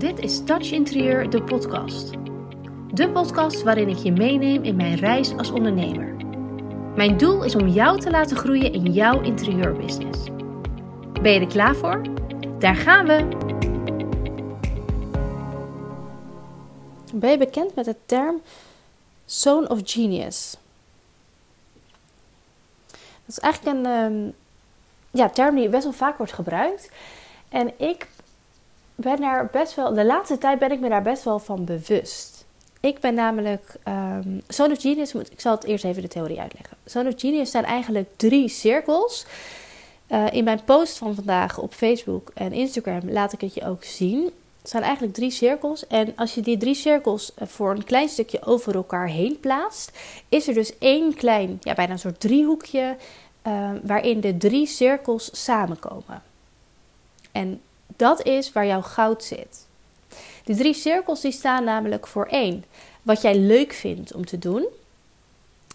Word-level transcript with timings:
Dit 0.00 0.18
is 0.18 0.44
Touch 0.44 0.70
Interieur, 0.70 1.30
de 1.30 1.42
podcast. 1.42 2.10
De 2.94 3.10
podcast 3.12 3.62
waarin 3.62 3.88
ik 3.88 3.96
je 3.96 4.12
meeneem 4.12 4.62
in 4.62 4.76
mijn 4.76 4.94
reis 4.94 5.36
als 5.36 5.50
ondernemer. 5.50 6.14
Mijn 6.96 7.16
doel 7.16 7.44
is 7.44 7.54
om 7.54 7.68
jou 7.68 8.00
te 8.00 8.10
laten 8.10 8.36
groeien 8.36 8.72
in 8.72 8.92
jouw 8.92 9.22
interieurbusiness. 9.22 10.24
Ben 11.22 11.32
je 11.32 11.40
er 11.40 11.46
klaar 11.46 11.74
voor? 11.74 12.02
Daar 12.58 12.76
gaan 12.76 13.06
we! 13.06 13.28
Ben 17.14 17.30
je 17.30 17.38
bekend 17.38 17.74
met 17.74 17.84
de 17.84 17.96
term 18.06 18.40
Zone 19.24 19.68
of 19.68 19.80
Genius? 19.84 20.56
Dat 22.90 22.98
is 23.26 23.38
eigenlijk 23.38 23.76
een 23.76 23.86
um, 23.86 24.34
ja, 25.10 25.28
term 25.28 25.54
die 25.54 25.68
best 25.68 25.84
wel 25.84 25.92
vaak 25.92 26.16
wordt 26.16 26.32
gebruikt. 26.32 26.90
En 27.48 27.72
ik 27.76 28.08
ben 29.00 29.20
daar 29.20 29.48
best 29.52 29.74
wel, 29.74 29.94
de 29.94 30.04
laatste 30.04 30.38
tijd 30.38 30.58
ben 30.58 30.72
ik 30.72 30.80
me 30.80 30.88
daar 30.88 31.02
best 31.02 31.24
wel 31.24 31.38
van 31.38 31.64
bewust. 31.64 32.44
Ik 32.80 33.00
ben 33.00 33.14
namelijk, 33.14 33.76
um, 33.88 34.42
Genius, 34.48 35.14
ik 35.14 35.40
zal 35.40 35.54
het 35.54 35.64
eerst 35.64 35.84
even 35.84 36.02
de 36.02 36.08
theorie 36.08 36.40
uitleggen. 36.40 36.76
Zone 36.84 37.12
Genius 37.16 37.50
zijn 37.50 37.64
eigenlijk 37.64 38.08
drie 38.16 38.48
cirkels. 38.48 39.26
Uh, 40.08 40.26
in 40.30 40.44
mijn 40.44 40.64
post 40.64 40.98
van 40.98 41.14
vandaag 41.14 41.58
op 41.58 41.72
Facebook 41.72 42.30
en 42.34 42.52
Instagram 42.52 43.10
laat 43.10 43.32
ik 43.32 43.40
het 43.40 43.54
je 43.54 43.66
ook 43.66 43.84
zien. 43.84 44.30
Het 44.60 44.70
zijn 44.70 44.82
eigenlijk 44.82 45.14
drie 45.14 45.30
cirkels. 45.30 45.86
En 45.86 46.12
als 46.16 46.34
je 46.34 46.40
die 46.40 46.56
drie 46.56 46.74
cirkels 46.74 47.34
eh, 47.34 47.48
voor 47.48 47.70
een 47.70 47.84
klein 47.84 48.08
stukje 48.08 48.42
over 48.44 48.74
elkaar 48.74 49.08
heen 49.08 49.40
plaatst, 49.40 49.98
is 50.28 50.48
er 50.48 50.54
dus 50.54 50.78
één 50.78 51.14
klein, 51.14 51.58
ja, 51.60 51.74
bijna 51.74 51.92
een 51.92 51.98
soort 51.98 52.20
driehoekje, 52.20 52.96
uh, 53.46 53.70
waarin 53.82 54.20
de 54.20 54.36
drie 54.36 54.66
cirkels 54.66 55.44
samenkomen. 55.44 56.22
En 57.32 57.60
dat 57.96 58.22
is 58.22 58.52
waar 58.52 58.66
jouw 58.66 58.82
goud 58.82 59.24
zit. 59.24 59.66
Die 60.44 60.56
drie 60.56 60.74
cirkels 60.74 61.20
die 61.20 61.32
staan 61.32 61.64
namelijk 61.64 62.06
voor 62.06 62.26
één. 62.26 62.64
Wat 63.02 63.22
jij 63.22 63.38
leuk 63.38 63.72
vindt 63.72 64.14
om 64.14 64.26
te 64.26 64.38
doen. 64.38 64.66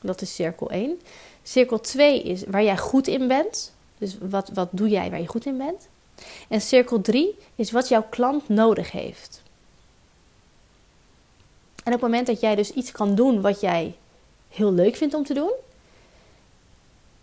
Dat 0.02 0.22
is 0.22 0.36
cirkel 0.36 0.70
1. 0.70 1.02
Cirkel 1.44 1.80
2 1.80 2.24
is 2.24 2.44
waar 2.48 2.64
jij 2.64 2.78
goed 2.78 3.08
in 3.08 3.28
bent. 3.28 3.74
Dus 3.98 4.18
wat, 4.20 4.50
wat 4.54 4.68
doe 4.72 4.90
jij 4.90 5.10
waar 5.10 5.22
je 5.22 5.28
goed 5.28 5.46
in 5.46 5.58
bent. 5.58 5.88
En 6.48 6.62
cirkel 6.62 7.02
3 7.02 7.38
is 7.56 7.72
wat 7.72 7.88
jouw 7.88 8.06
klant 8.10 8.50
nodig 8.50 8.92
heeft. 8.92 9.42
En 11.76 11.94
op 11.94 12.02
het 12.02 12.10
moment 12.10 12.28
dat 12.28 12.40
jij 12.40 12.56
dus 12.56 12.72
iets 12.72 12.92
kan 12.92 13.16
doen 13.16 13.42
wat 13.42 13.62
jij 13.62 13.96
heel 14.50 14.74
leuk 14.74 14.96
vindt 14.96 15.14
om 15.14 15.24
te 15.24 15.34
doen, 15.34 15.52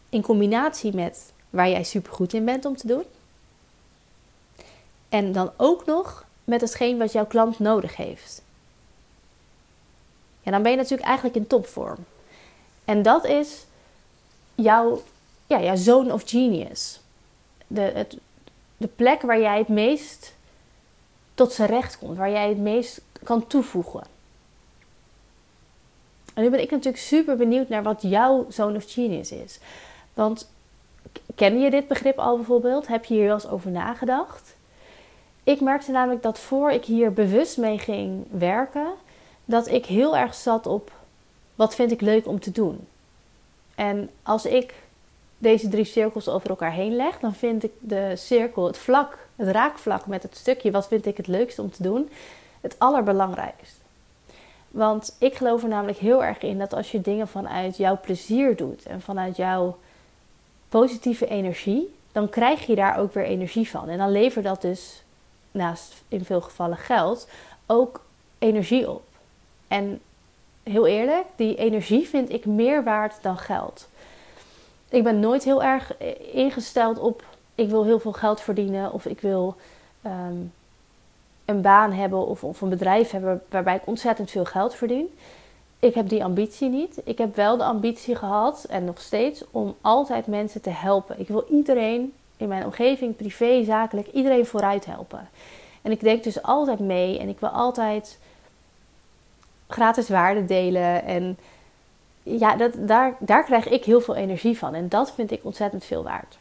in 0.08 0.22
combinatie 0.22 0.94
met 0.94 1.32
waar 1.50 1.68
jij 1.68 1.84
super 1.84 2.12
goed 2.12 2.32
in 2.32 2.44
bent 2.44 2.64
om 2.64 2.76
te 2.76 2.86
doen, 2.86 3.04
en 5.12 5.32
dan 5.32 5.50
ook 5.56 5.86
nog 5.86 6.24
met 6.44 6.60
hetgeen 6.60 6.98
wat 6.98 7.12
jouw 7.12 7.26
klant 7.26 7.58
nodig 7.58 7.96
heeft. 7.96 8.42
Ja, 10.42 10.50
dan 10.50 10.62
ben 10.62 10.70
je 10.70 10.76
natuurlijk 10.76 11.08
eigenlijk 11.08 11.36
in 11.36 11.46
topvorm. 11.46 11.98
En 12.84 13.02
dat 13.02 13.24
is 13.24 13.66
jouw, 14.54 15.02
ja, 15.46 15.62
jouw 15.62 15.76
zone 15.76 16.12
of 16.12 16.22
genius. 16.26 17.00
De, 17.66 17.80
het, 17.80 18.16
de 18.76 18.86
plek 18.86 19.22
waar 19.22 19.40
jij 19.40 19.58
het 19.58 19.68
meest 19.68 20.34
tot 21.34 21.52
zijn 21.52 21.68
recht 21.68 21.98
komt, 21.98 22.16
waar 22.16 22.30
jij 22.30 22.48
het 22.48 22.58
meest 22.58 23.00
kan 23.22 23.46
toevoegen. 23.46 24.04
En 26.34 26.42
nu 26.42 26.50
ben 26.50 26.62
ik 26.62 26.70
natuurlijk 26.70 27.02
super 27.02 27.36
benieuwd 27.36 27.68
naar 27.68 27.82
wat 27.82 28.02
jouw 28.02 28.46
zone 28.48 28.76
of 28.76 28.92
genius 28.92 29.32
is. 29.32 29.58
Want 30.14 30.50
ken 31.34 31.60
je 31.60 31.70
dit 31.70 31.88
begrip 31.88 32.18
al 32.18 32.36
bijvoorbeeld? 32.36 32.86
Heb 32.86 33.04
je 33.04 33.14
hier 33.14 33.24
wel 33.24 33.34
eens 33.34 33.48
over 33.48 33.70
nagedacht? 33.70 34.54
Ik 35.44 35.60
merkte 35.60 35.90
namelijk 35.90 36.22
dat 36.22 36.38
voor 36.38 36.70
ik 36.70 36.84
hier 36.84 37.12
bewust 37.12 37.58
mee 37.58 37.78
ging 37.78 38.26
werken, 38.30 38.86
dat 39.44 39.68
ik 39.68 39.86
heel 39.86 40.16
erg 40.16 40.34
zat 40.34 40.66
op 40.66 40.92
wat 41.54 41.74
vind 41.74 41.92
ik 41.92 42.00
leuk 42.00 42.26
om 42.26 42.40
te 42.40 42.50
doen. 42.50 42.86
En 43.74 44.10
als 44.22 44.46
ik 44.46 44.74
deze 45.38 45.68
drie 45.68 45.84
cirkels 45.84 46.28
over 46.28 46.48
elkaar 46.48 46.72
heen 46.72 46.96
leg, 46.96 47.18
dan 47.18 47.34
vind 47.34 47.64
ik 47.64 47.72
de 47.78 48.12
cirkel, 48.16 48.66
het 48.66 48.78
vlak, 48.78 49.18
het 49.36 49.48
raakvlak 49.48 50.06
met 50.06 50.22
het 50.22 50.36
stukje 50.36 50.70
wat 50.70 50.88
vind 50.88 51.06
ik 51.06 51.16
het 51.16 51.26
leukste 51.26 51.62
om 51.62 51.70
te 51.70 51.82
doen, 51.82 52.10
het 52.60 52.74
allerbelangrijkst. 52.78 53.80
Want 54.68 55.16
ik 55.18 55.34
geloof 55.34 55.62
er 55.62 55.68
namelijk 55.68 55.98
heel 55.98 56.24
erg 56.24 56.38
in 56.38 56.58
dat 56.58 56.72
als 56.72 56.90
je 56.90 57.00
dingen 57.00 57.28
vanuit 57.28 57.76
jouw 57.76 58.00
plezier 58.00 58.56
doet 58.56 58.86
en 58.86 59.00
vanuit 59.00 59.36
jouw 59.36 59.78
positieve 60.68 61.26
energie, 61.26 61.94
dan 62.12 62.28
krijg 62.28 62.66
je 62.66 62.74
daar 62.74 62.98
ook 62.98 63.14
weer 63.14 63.24
energie 63.24 63.70
van. 63.70 63.88
En 63.88 63.98
dan 63.98 64.10
levert 64.10 64.44
dat 64.44 64.62
dus 64.62 65.02
naast 65.52 66.02
in 66.08 66.24
veel 66.24 66.40
gevallen 66.40 66.76
geld, 66.76 67.28
ook 67.66 68.04
energie 68.38 68.90
op. 68.90 69.02
En 69.68 70.00
heel 70.62 70.86
eerlijk, 70.86 71.24
die 71.36 71.56
energie 71.56 72.08
vind 72.08 72.32
ik 72.32 72.44
meer 72.46 72.84
waard 72.84 73.22
dan 73.22 73.38
geld. 73.38 73.88
Ik 74.88 75.02
ben 75.02 75.20
nooit 75.20 75.44
heel 75.44 75.62
erg 75.62 75.96
ingesteld 76.32 76.98
op 76.98 77.24
ik 77.54 77.68
wil 77.68 77.84
heel 77.84 77.98
veel 77.98 78.12
geld 78.12 78.40
verdienen 78.40 78.92
of 78.92 79.06
ik 79.06 79.20
wil 79.20 79.56
ehm, 80.02 80.36
een 81.44 81.60
baan 81.60 81.92
hebben 81.92 82.26
of, 82.26 82.44
of 82.44 82.60
een 82.60 82.68
bedrijf 82.68 83.10
hebben 83.10 83.42
waarbij 83.48 83.76
ik 83.76 83.86
ontzettend 83.86 84.30
veel 84.30 84.44
geld 84.44 84.74
verdien. 84.74 85.18
Ik 85.78 85.94
heb 85.94 86.08
die 86.08 86.24
ambitie 86.24 86.68
niet. 86.68 87.00
Ik 87.04 87.18
heb 87.18 87.36
wel 87.36 87.56
de 87.56 87.64
ambitie 87.64 88.16
gehad 88.16 88.64
en 88.64 88.84
nog 88.84 89.00
steeds 89.00 89.44
om 89.50 89.74
altijd 89.80 90.26
mensen 90.26 90.60
te 90.60 90.70
helpen. 90.70 91.20
Ik 91.20 91.28
wil 91.28 91.44
iedereen 91.50 92.12
in 92.42 92.48
mijn 92.48 92.64
omgeving, 92.64 93.16
privé, 93.16 93.64
zakelijk, 93.64 94.08
iedereen 94.08 94.46
vooruit 94.46 94.86
helpen. 94.86 95.28
En 95.82 95.90
ik 95.90 96.00
denk 96.00 96.24
dus 96.24 96.42
altijd 96.42 96.78
mee 96.78 97.18
en 97.18 97.28
ik 97.28 97.40
wil 97.40 97.48
altijd 97.48 98.18
gratis 99.68 100.08
waarde 100.08 100.44
delen. 100.44 101.04
En 101.04 101.38
ja, 102.22 102.56
dat, 102.56 102.72
daar, 102.78 103.16
daar 103.18 103.44
krijg 103.44 103.68
ik 103.68 103.84
heel 103.84 104.00
veel 104.00 104.14
energie 104.14 104.58
van. 104.58 104.74
En 104.74 104.88
dat 104.88 105.12
vind 105.12 105.30
ik 105.30 105.44
ontzettend 105.44 105.84
veel 105.84 106.02
waard. 106.02 106.36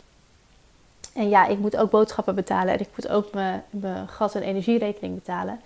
En 1.13 1.29
ja, 1.29 1.47
ik 1.47 1.59
moet 1.59 1.77
ook 1.77 1.89
boodschappen 1.89 2.35
betalen 2.35 2.73
en 2.73 2.79
ik 2.79 2.89
moet 2.95 3.07
ook 3.07 3.33
mijn, 3.33 3.63
mijn 3.69 4.07
gas- 4.07 4.35
en 4.35 4.41
energierekening 4.41 5.15
betalen. 5.15 5.61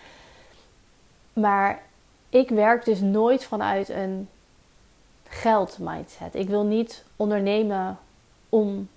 Maar 1.34 1.82
ik 2.30 2.50
werk 2.50 2.86
dus 2.86 3.00
nooit 3.00 3.44
vanuit 3.44 3.90
een 3.90 4.30
geld 5.28 5.78
mindset. 5.80 6.36
Ik 6.36 6.48
wil 6.48 6.64
niet 6.64 7.04
ondernemen 7.16 7.98
om 8.50 8.90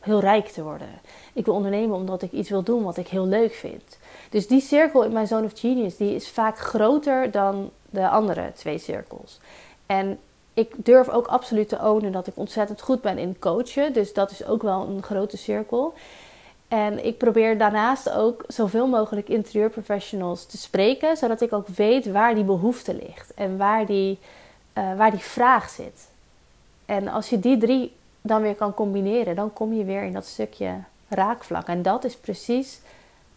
heel 0.00 0.20
rijk 0.20 0.48
te 0.48 0.62
worden. 0.62 1.00
Ik 1.32 1.44
wil 1.44 1.54
ondernemen 1.54 1.96
omdat 1.96 2.22
ik 2.22 2.32
iets 2.32 2.50
wil 2.50 2.62
doen 2.62 2.82
wat 2.82 2.96
ik 2.96 3.08
heel 3.08 3.26
leuk 3.26 3.52
vind. 3.52 3.98
Dus 4.30 4.46
die 4.46 4.60
cirkel 4.60 5.04
in 5.04 5.12
mijn 5.12 5.26
Zone 5.26 5.46
of 5.46 5.58
Genius 5.58 5.96
die 5.96 6.14
is 6.14 6.28
vaak 6.28 6.58
groter 6.58 7.30
dan 7.30 7.70
de 7.90 8.08
andere 8.08 8.52
twee 8.54 8.78
cirkels. 8.78 9.40
En 9.86 10.18
ik 10.54 10.74
durf 10.76 11.08
ook 11.08 11.26
absoluut 11.26 11.68
te 11.68 11.78
ownen 11.78 12.12
dat 12.12 12.26
ik 12.26 12.36
ontzettend 12.36 12.80
goed 12.80 13.00
ben 13.00 13.18
in 13.18 13.38
coachen. 13.38 13.92
Dus 13.92 14.12
dat 14.12 14.30
is 14.30 14.44
ook 14.44 14.62
wel 14.62 14.86
een 14.88 15.02
grote 15.02 15.36
cirkel. 15.36 15.94
En 16.68 17.04
ik 17.04 17.18
probeer 17.18 17.58
daarnaast 17.58 18.10
ook 18.10 18.44
zoveel 18.46 18.86
mogelijk 18.86 19.28
interieurprofessionals 19.28 20.46
te 20.46 20.58
spreken, 20.58 21.16
zodat 21.16 21.40
ik 21.40 21.52
ook 21.52 21.68
weet 21.68 22.10
waar 22.10 22.34
die 22.34 22.44
behoefte 22.44 22.94
ligt 22.94 23.34
en 23.34 23.56
waar 23.56 23.86
die, 23.86 24.18
uh, 24.78 24.96
waar 24.96 25.10
die 25.10 25.20
vraag 25.20 25.68
zit. 25.68 26.08
En 26.86 27.08
als 27.08 27.28
je 27.28 27.38
die 27.38 27.58
drie 27.58 27.92
dan 28.28 28.42
weer 28.42 28.54
kan 28.54 28.74
combineren, 28.74 29.36
dan 29.36 29.52
kom 29.52 29.72
je 29.72 29.84
weer 29.84 30.02
in 30.02 30.12
dat 30.12 30.26
stukje 30.26 30.74
raakvlak. 31.08 31.66
En 31.66 31.82
dat 31.82 32.04
is 32.04 32.16
precies 32.16 32.80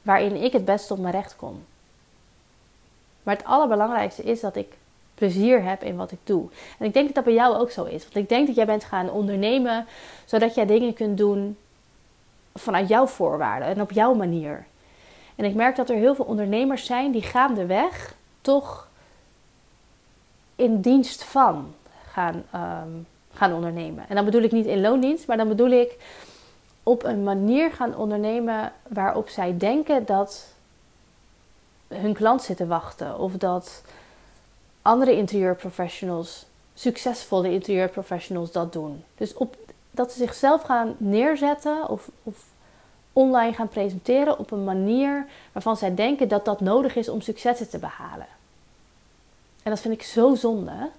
waarin 0.02 0.36
ik 0.36 0.52
het 0.52 0.66
best 0.66 0.92
op 0.92 1.00
mijn 1.00 1.14
recht 1.14 1.36
kom. 1.36 1.64
Maar 3.24 3.36
het 3.36 3.46
allerbelangrijkste 3.46 4.24
is 4.24 4.40
dat 4.40 4.56
ik 4.56 4.74
plezier 5.16 5.64
heb 5.64 5.84
in 5.84 5.96
wat 5.96 6.12
ik 6.12 6.20
doe. 6.24 6.50
En 6.80 6.86
ik 6.86 6.94
denk 6.94 7.06
dat 7.06 7.16
dat 7.16 7.24
bij 7.24 7.34
jou 7.34 7.56
ook 7.56 7.72
zo 7.72 7.84
is. 7.84 8.04
Want 8.04 8.16
ik 8.16 8.30
denk 8.30 8.48
dat 8.48 8.56
jij 8.56 8.66
bent 8.66 8.84
gaan 8.84 9.10
ondernemen 9.10 9.86
zodat 10.26 10.56
jij 10.56 10.66
dingen 10.66 10.94
kunt 10.94 11.18
doen 11.18 11.58
vanuit 12.54 12.88
jouw 12.88 13.08
voorwaarden 13.08 13.68
en 13.68 13.82
op 13.82 13.92
jouw 13.92 14.14
manier. 14.14 14.66
En 15.36 15.46
ik 15.46 15.56
merk 15.56 15.76
dat 15.76 15.90
er 15.90 15.96
heel 15.96 16.16
veel 16.16 16.26
ondernemers 16.26 16.86
zijn 16.86 17.12
die 17.12 17.22
gaandeweg 17.22 18.16
toch 18.42 18.88
in 20.56 20.82
dienst 20.82 21.24
van 21.24 21.74
gaan 22.12 22.44
um, 22.56 23.08
gaan 23.34 23.54
ondernemen. 23.54 24.06
En 24.10 24.16
dan 24.16 24.26
bedoel 24.26 24.42
ik 24.42 24.52
niet 24.52 24.66
in 24.66 24.82
loondienst, 24.82 25.28
maar 25.28 25.38
dan 25.38 25.48
bedoel 25.48 25.70
ik 25.70 25.98
op 26.84 27.04
een 27.04 27.24
manier 27.24 27.72
gaan 27.72 27.96
ondernemen 27.96 28.72
waarop 28.88 29.30
zij 29.30 29.58
denken 29.58 30.06
dat 30.06 30.48
hun 31.88 32.14
klant 32.14 32.44
zit 32.44 32.58
te 32.58 32.68
wachten 32.68 33.20
of 33.20 33.34
dat 33.34 33.84
andere 34.82 35.16
interieurprofessionals, 35.16 36.46
succesvolle 36.74 37.52
interieurprofessionals 37.52 38.52
dat 38.52 38.74
doen. 38.74 39.04
Dus 39.16 39.34
op, 39.34 39.56
dat 39.92 40.12
ze 40.12 40.18
zichzelf 40.18 40.62
gaan 40.62 40.96
neerzetten 40.98 41.90
of, 41.90 42.10
of 42.24 42.36
online 43.14 43.54
gaan 43.54 43.68
presenteren 43.68 44.40
op 44.40 44.52
een 44.52 44.64
manier 44.64 45.26
waarvan 45.52 45.78
zij 45.78 45.96
denken 45.96 46.28
dat 46.28 46.46
dat 46.46 46.62
nodig 46.62 46.96
is 46.96 47.10
om 47.10 47.22
successen 47.22 47.70
te 47.70 47.80
behalen. 47.80 48.28
En 49.64 49.72
dat 49.72 49.80
vind 49.80 49.94
ik 49.94 50.04
zo 50.04 50.36
zonde. 50.36 50.90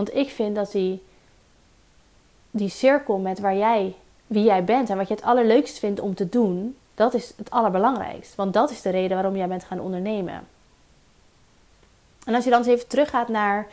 Want 0.00 0.14
ik 0.14 0.30
vind 0.30 0.54
dat 0.54 0.72
die, 0.72 1.02
die 2.50 2.68
cirkel 2.68 3.18
met 3.18 3.38
waar 3.38 3.56
jij, 3.56 3.94
wie 4.26 4.44
jij 4.44 4.64
bent 4.64 4.90
en 4.90 4.96
wat 4.96 5.08
je 5.08 5.14
het 5.14 5.22
allerleukst 5.22 5.78
vindt 5.78 6.00
om 6.00 6.14
te 6.14 6.28
doen, 6.28 6.76
Dat 6.94 7.14
is 7.14 7.32
het 7.36 7.50
allerbelangrijkste. 7.50 8.36
Want 8.36 8.52
dat 8.52 8.70
is 8.70 8.82
de 8.82 8.90
reden 8.90 9.16
waarom 9.16 9.36
jij 9.36 9.48
bent 9.48 9.64
gaan 9.64 9.80
ondernemen. 9.80 10.46
En 12.24 12.34
als 12.34 12.44
je 12.44 12.50
dan 12.50 12.58
eens 12.58 12.68
even 12.68 12.88
teruggaat 12.88 13.28
naar 13.28 13.66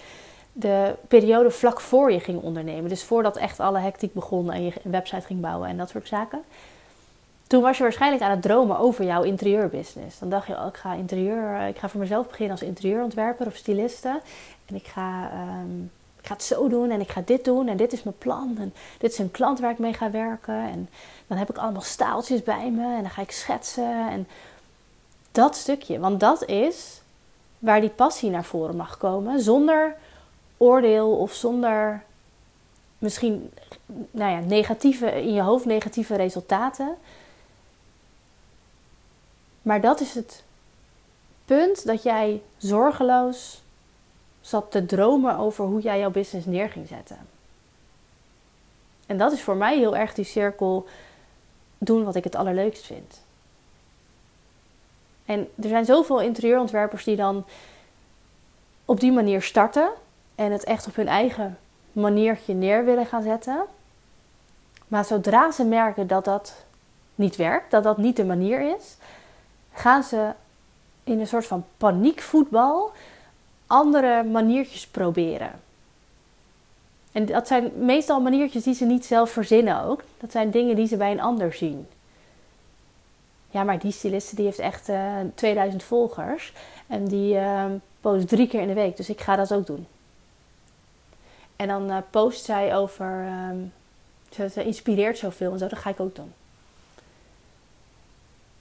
de 0.53 0.95
periode 1.07 1.51
vlak 1.51 1.81
voor 1.81 2.11
je 2.11 2.19
ging 2.19 2.41
ondernemen. 2.41 2.89
Dus 2.89 3.03
voordat 3.03 3.37
echt 3.37 3.59
alle 3.59 3.79
hectiek 3.79 4.13
begon 4.13 4.51
en 4.51 4.63
je 4.63 4.71
een 4.83 4.91
website 4.91 5.25
ging 5.25 5.41
bouwen 5.41 5.69
en 5.69 5.77
dat 5.77 5.89
soort 5.89 6.07
zaken. 6.07 6.43
Toen 7.47 7.61
was 7.61 7.77
je 7.77 7.83
waarschijnlijk 7.83 8.23
aan 8.23 8.31
het 8.31 8.41
dromen 8.41 8.79
over 8.79 9.05
jouw 9.05 9.23
interieurbusiness. 9.23 10.19
Dan 10.19 10.29
dacht 10.29 10.47
je, 10.47 10.53
oh, 10.53 10.67
ik 10.67 10.77
ga 10.77 10.93
interieur, 10.93 11.55
eh, 11.55 11.67
ik 11.67 11.77
ga 11.77 11.89
voor 11.89 11.99
mezelf 11.99 12.27
beginnen 12.27 12.51
als 12.51 12.67
interieurontwerper 12.67 13.47
of 13.47 13.55
styliste. 13.55 14.21
En 14.65 14.75
ik 14.75 14.87
ga, 14.87 15.31
um, 15.63 15.91
ik 16.27 16.33
ga 16.33 16.39
het 16.39 16.57
zo 16.57 16.67
doen 16.67 16.91
en 16.91 17.01
ik 17.01 17.09
ga 17.09 17.21
dit 17.25 17.45
doen 17.45 17.67
en 17.67 17.77
dit 17.77 17.93
is 17.93 18.03
mijn 18.03 18.17
plan. 18.17 18.55
En 18.59 18.73
dit 18.97 19.11
is 19.11 19.17
een 19.17 19.31
klant 19.31 19.59
waar 19.59 19.71
ik 19.71 19.79
mee 19.79 19.93
ga 19.93 20.11
werken. 20.11 20.55
En 20.55 20.89
dan 21.27 21.37
heb 21.37 21.49
ik 21.49 21.57
allemaal 21.57 21.81
staaltjes 21.81 22.43
bij 22.43 22.71
me 22.71 22.95
en 22.95 23.01
dan 23.01 23.09
ga 23.09 23.21
ik 23.21 23.31
schetsen. 23.31 24.09
En 24.09 24.27
dat 25.31 25.55
stukje, 25.55 25.99
want 25.99 26.19
dat 26.19 26.45
is 26.45 27.01
waar 27.59 27.81
die 27.81 27.89
passie 27.89 28.29
naar 28.29 28.43
voren 28.43 28.75
mag 28.75 28.97
komen. 28.97 29.41
Zonder 29.41 29.95
oordeel 30.57 31.11
of 31.11 31.33
zonder 31.33 32.03
misschien 32.97 33.51
nou 34.11 34.31
ja, 34.31 34.39
negatieve, 34.39 35.11
in 35.11 35.33
je 35.33 35.41
hoofd 35.41 35.65
negatieve 35.65 36.15
resultaten. 36.15 36.95
Maar 39.61 39.81
dat 39.81 39.99
is 39.99 40.13
het 40.13 40.43
punt 41.45 41.85
dat 41.85 42.03
jij 42.03 42.41
zorgeloos 42.57 43.61
zat 44.47 44.71
te 44.71 44.85
dromen 44.85 45.37
over 45.37 45.65
hoe 45.65 45.81
jij 45.81 45.99
jouw 45.99 46.09
business 46.09 46.45
neer 46.45 46.69
ging 46.69 46.87
zetten. 46.87 47.17
En 49.05 49.17
dat 49.17 49.31
is 49.31 49.41
voor 49.41 49.55
mij 49.55 49.77
heel 49.77 49.95
erg 49.95 50.13
die 50.13 50.25
cirkel 50.25 50.85
doen 51.77 52.03
wat 52.03 52.15
ik 52.15 52.23
het 52.23 52.35
allerleukst 52.35 52.85
vind. 52.85 53.21
En 55.25 55.49
er 55.61 55.69
zijn 55.69 55.85
zoveel 55.85 56.21
interieurontwerpers 56.21 57.03
die 57.03 57.15
dan 57.15 57.45
op 58.85 58.99
die 58.99 59.11
manier 59.11 59.41
starten 59.41 59.89
en 60.35 60.51
het 60.51 60.63
echt 60.63 60.87
op 60.87 60.95
hun 60.95 61.07
eigen 61.07 61.57
maniertje 61.91 62.53
neer 62.53 62.85
willen 62.85 63.05
gaan 63.05 63.23
zetten. 63.23 63.65
Maar 64.87 65.05
zodra 65.05 65.51
ze 65.51 65.63
merken 65.63 66.07
dat 66.07 66.25
dat 66.25 66.65
niet 67.15 67.35
werkt, 67.35 67.71
dat 67.71 67.83
dat 67.83 67.97
niet 67.97 68.15
de 68.15 68.25
manier 68.25 68.75
is, 68.75 68.97
gaan 69.73 70.03
ze 70.03 70.31
in 71.03 71.19
een 71.19 71.27
soort 71.27 71.45
van 71.45 71.65
paniekvoetbal 71.77 72.91
andere 73.67 74.23
maniertjes 74.23 74.87
proberen. 74.87 75.51
En 77.11 77.25
dat 77.25 77.47
zijn 77.47 77.71
meestal 77.75 78.21
maniertjes 78.21 78.63
die 78.63 78.73
ze 78.73 78.85
niet 78.85 79.05
zelf 79.05 79.29
verzinnen 79.29 79.83
ook. 79.83 80.03
Dat 80.17 80.31
zijn 80.31 80.51
dingen 80.51 80.75
die 80.75 80.87
ze 80.87 80.97
bij 80.97 81.11
een 81.11 81.21
ander 81.21 81.53
zien. 81.53 81.87
Ja, 83.49 83.63
maar 83.63 83.79
die 83.79 83.91
styliste 83.91 84.35
die 84.35 84.45
heeft 84.45 84.59
echt 84.59 84.89
uh, 84.89 85.19
eh, 85.19 85.27
2000 85.35 85.83
volgers. 85.83 86.53
En 86.87 87.05
die 87.05 87.33
uh, 87.35 87.65
post 88.01 88.27
drie 88.27 88.47
keer 88.47 88.61
in 88.61 88.67
de 88.67 88.73
week. 88.73 88.97
Dus 88.97 89.09
ik 89.09 89.21
ga 89.21 89.35
dat 89.35 89.53
ook 89.53 89.65
doen. 89.65 89.87
En 91.55 91.67
dan 91.67 91.91
uh, 91.91 91.97
post 92.09 92.45
zij 92.45 92.75
over... 92.75 93.25
Ehm, 93.25 93.57
ze, 94.29 94.49
ze 94.49 94.63
inspireert 94.63 95.17
zoveel 95.17 95.51
en 95.51 95.59
zo. 95.59 95.67
Dat 95.67 95.79
ga 95.79 95.89
ik 95.89 95.99
ook 95.99 96.15
doen. 96.15 96.33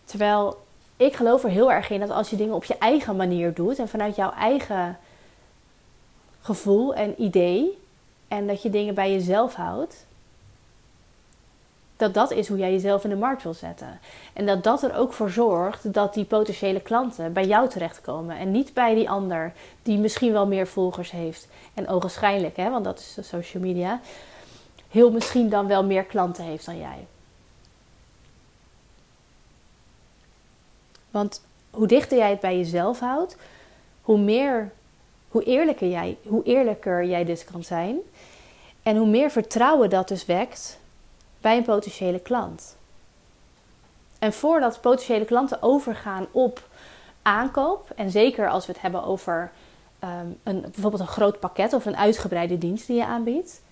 Terwijl 0.04 0.65
ik 0.96 1.16
geloof 1.16 1.44
er 1.44 1.50
heel 1.50 1.72
erg 1.72 1.90
in 1.90 2.00
dat 2.00 2.10
als 2.10 2.30
je 2.30 2.36
dingen 2.36 2.54
op 2.54 2.64
je 2.64 2.78
eigen 2.78 3.16
manier 3.16 3.54
doet... 3.54 3.78
en 3.78 3.88
vanuit 3.88 4.16
jouw 4.16 4.32
eigen 4.32 4.98
gevoel 6.40 6.94
en 6.94 7.22
idee... 7.22 7.78
en 8.28 8.46
dat 8.46 8.62
je 8.62 8.70
dingen 8.70 8.94
bij 8.94 9.12
jezelf 9.12 9.54
houdt 9.54 10.06
dat 11.96 12.14
dat 12.14 12.30
is 12.30 12.48
hoe 12.48 12.58
jij 12.58 12.72
jezelf 12.72 13.04
in 13.04 13.10
de 13.10 13.16
markt 13.16 13.42
wil 13.42 13.54
zetten. 13.54 14.00
En 14.32 14.46
dat 14.46 14.64
dat 14.64 14.82
er 14.82 14.96
ook 14.96 15.12
voor 15.12 15.30
zorgt 15.30 15.92
dat 15.94 16.14
die 16.14 16.24
potentiële 16.24 16.80
klanten 16.80 17.32
bij 17.32 17.46
jou 17.46 17.68
terechtkomen. 17.68 18.36
En 18.38 18.50
niet 18.50 18.74
bij 18.74 18.94
die 18.94 19.10
ander 19.10 19.52
die 19.82 19.98
misschien 19.98 20.32
wel 20.32 20.46
meer 20.46 20.66
volgers 20.66 21.10
heeft. 21.10 21.48
En 21.74 21.88
ogenschijnlijk, 21.88 22.56
hè, 22.56 22.70
want 22.70 22.84
dat 22.84 22.98
is 22.98 23.28
social 23.28 23.62
media. 23.62 24.00
Heel 24.90 25.10
misschien 25.10 25.48
dan 25.48 25.66
wel 25.66 25.84
meer 25.84 26.04
klanten 26.04 26.44
heeft 26.44 26.66
dan 26.66 26.78
jij. 26.78 27.06
Want 31.16 31.42
hoe 31.70 31.86
dichter 31.86 32.18
jij 32.18 32.30
het 32.30 32.40
bij 32.40 32.56
jezelf 32.56 33.00
houdt, 33.00 33.36
hoe 34.02 34.18
meer, 34.18 34.72
hoe 35.28 35.42
eerlijker 35.42 35.88
jij, 35.88 36.16
hoe 36.26 36.42
eerlijker 36.44 37.04
jij 37.04 37.24
dus 37.24 37.44
kan 37.44 37.64
zijn. 37.64 37.96
En 38.82 38.96
hoe 38.96 39.06
meer 39.06 39.30
vertrouwen 39.30 39.90
dat 39.90 40.08
dus 40.08 40.24
wekt 40.24 40.78
bij 41.40 41.56
een 41.56 41.64
potentiële 41.64 42.18
klant. 42.18 42.76
En 44.18 44.32
voordat 44.32 44.80
potentiële 44.80 45.24
klanten 45.24 45.62
overgaan 45.62 46.26
op 46.30 46.68
aankoop, 47.22 47.90
en 47.94 48.10
zeker 48.10 48.48
als 48.48 48.66
we 48.66 48.72
het 48.72 48.82
hebben 48.82 49.04
over 49.04 49.52
ehm, 49.98 50.26
een, 50.42 50.60
bijvoorbeeld 50.60 51.02
een 51.02 51.06
groot 51.06 51.40
pakket 51.40 51.72
of 51.72 51.86
een 51.86 51.96
uitgebreide 51.96 52.58
dienst 52.58 52.86
die 52.86 52.96
je 52.96 53.06
aanbiedt, 53.06 53.62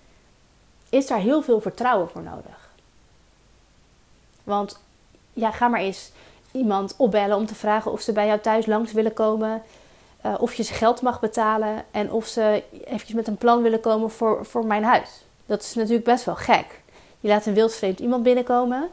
is 0.89 1.07
daar 1.07 1.21
heel 1.21 1.43
veel 1.43 1.61
vertrouwen 1.61 2.09
voor 2.09 2.23
nodig. 2.23 2.71
Want 4.45 4.81
ja, 5.33 5.51
ga 5.51 5.69
maar 5.69 5.81
eens 5.81 6.13
iemand 6.55 6.95
opbellen 6.97 7.37
om 7.37 7.47
te 7.47 7.55
vragen 7.55 7.93
of 7.93 8.01
ze 8.01 8.13
bij 8.13 8.27
jou 8.27 8.41
thuis 8.41 8.67
langs 8.67 8.93
willen 8.93 9.13
komen. 9.13 9.63
Uh, 10.27 10.35
of 10.39 10.55
je 10.55 10.63
ze 10.63 10.73
geld 10.73 11.03
mag 11.03 11.21
betalen 11.21 11.85
en 11.91 12.13
of 12.13 12.27
ze 12.27 12.63
eventjes 12.85 13.15
met 13.15 13.27
een 13.27 13.37
plan 13.37 13.63
willen 13.63 13.81
komen 13.81 14.11
voor, 14.11 14.47
voor 14.47 14.67
mijn 14.67 14.85
huis. 14.85 15.25
Dat 15.47 15.63
is 15.63 15.75
natuurlijk 15.75 16.05
best 16.05 16.25
wel 16.25 16.37
gek. 16.37 16.81
Je 17.21 17.29
laat 17.29 17.47
een 17.47 17.55
wildvreemd 17.55 18.01
iemand 18.01 18.23
binnenkomen. 18.23 18.91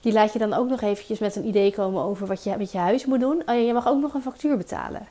Die 0.00 0.12
laat 0.12 0.32
je 0.32 0.38
dan 0.38 0.52
ook 0.52 0.68
nog 0.68 0.80
eventjes 0.80 1.18
met 1.18 1.36
een 1.36 1.46
idee 1.46 1.72
komen 1.72 2.02
over 2.02 2.26
wat 2.26 2.44
je 2.44 2.56
met 2.56 2.72
je 2.72 2.78
huis 2.78 3.06
moet 3.06 3.20
doen. 3.20 3.42
En 3.46 3.64
je 3.64 3.72
mag 3.72 3.88
ook 3.88 4.00
nog 4.00 4.14
een 4.14 4.22
factuur 4.22 4.56
betalen. 4.56 5.06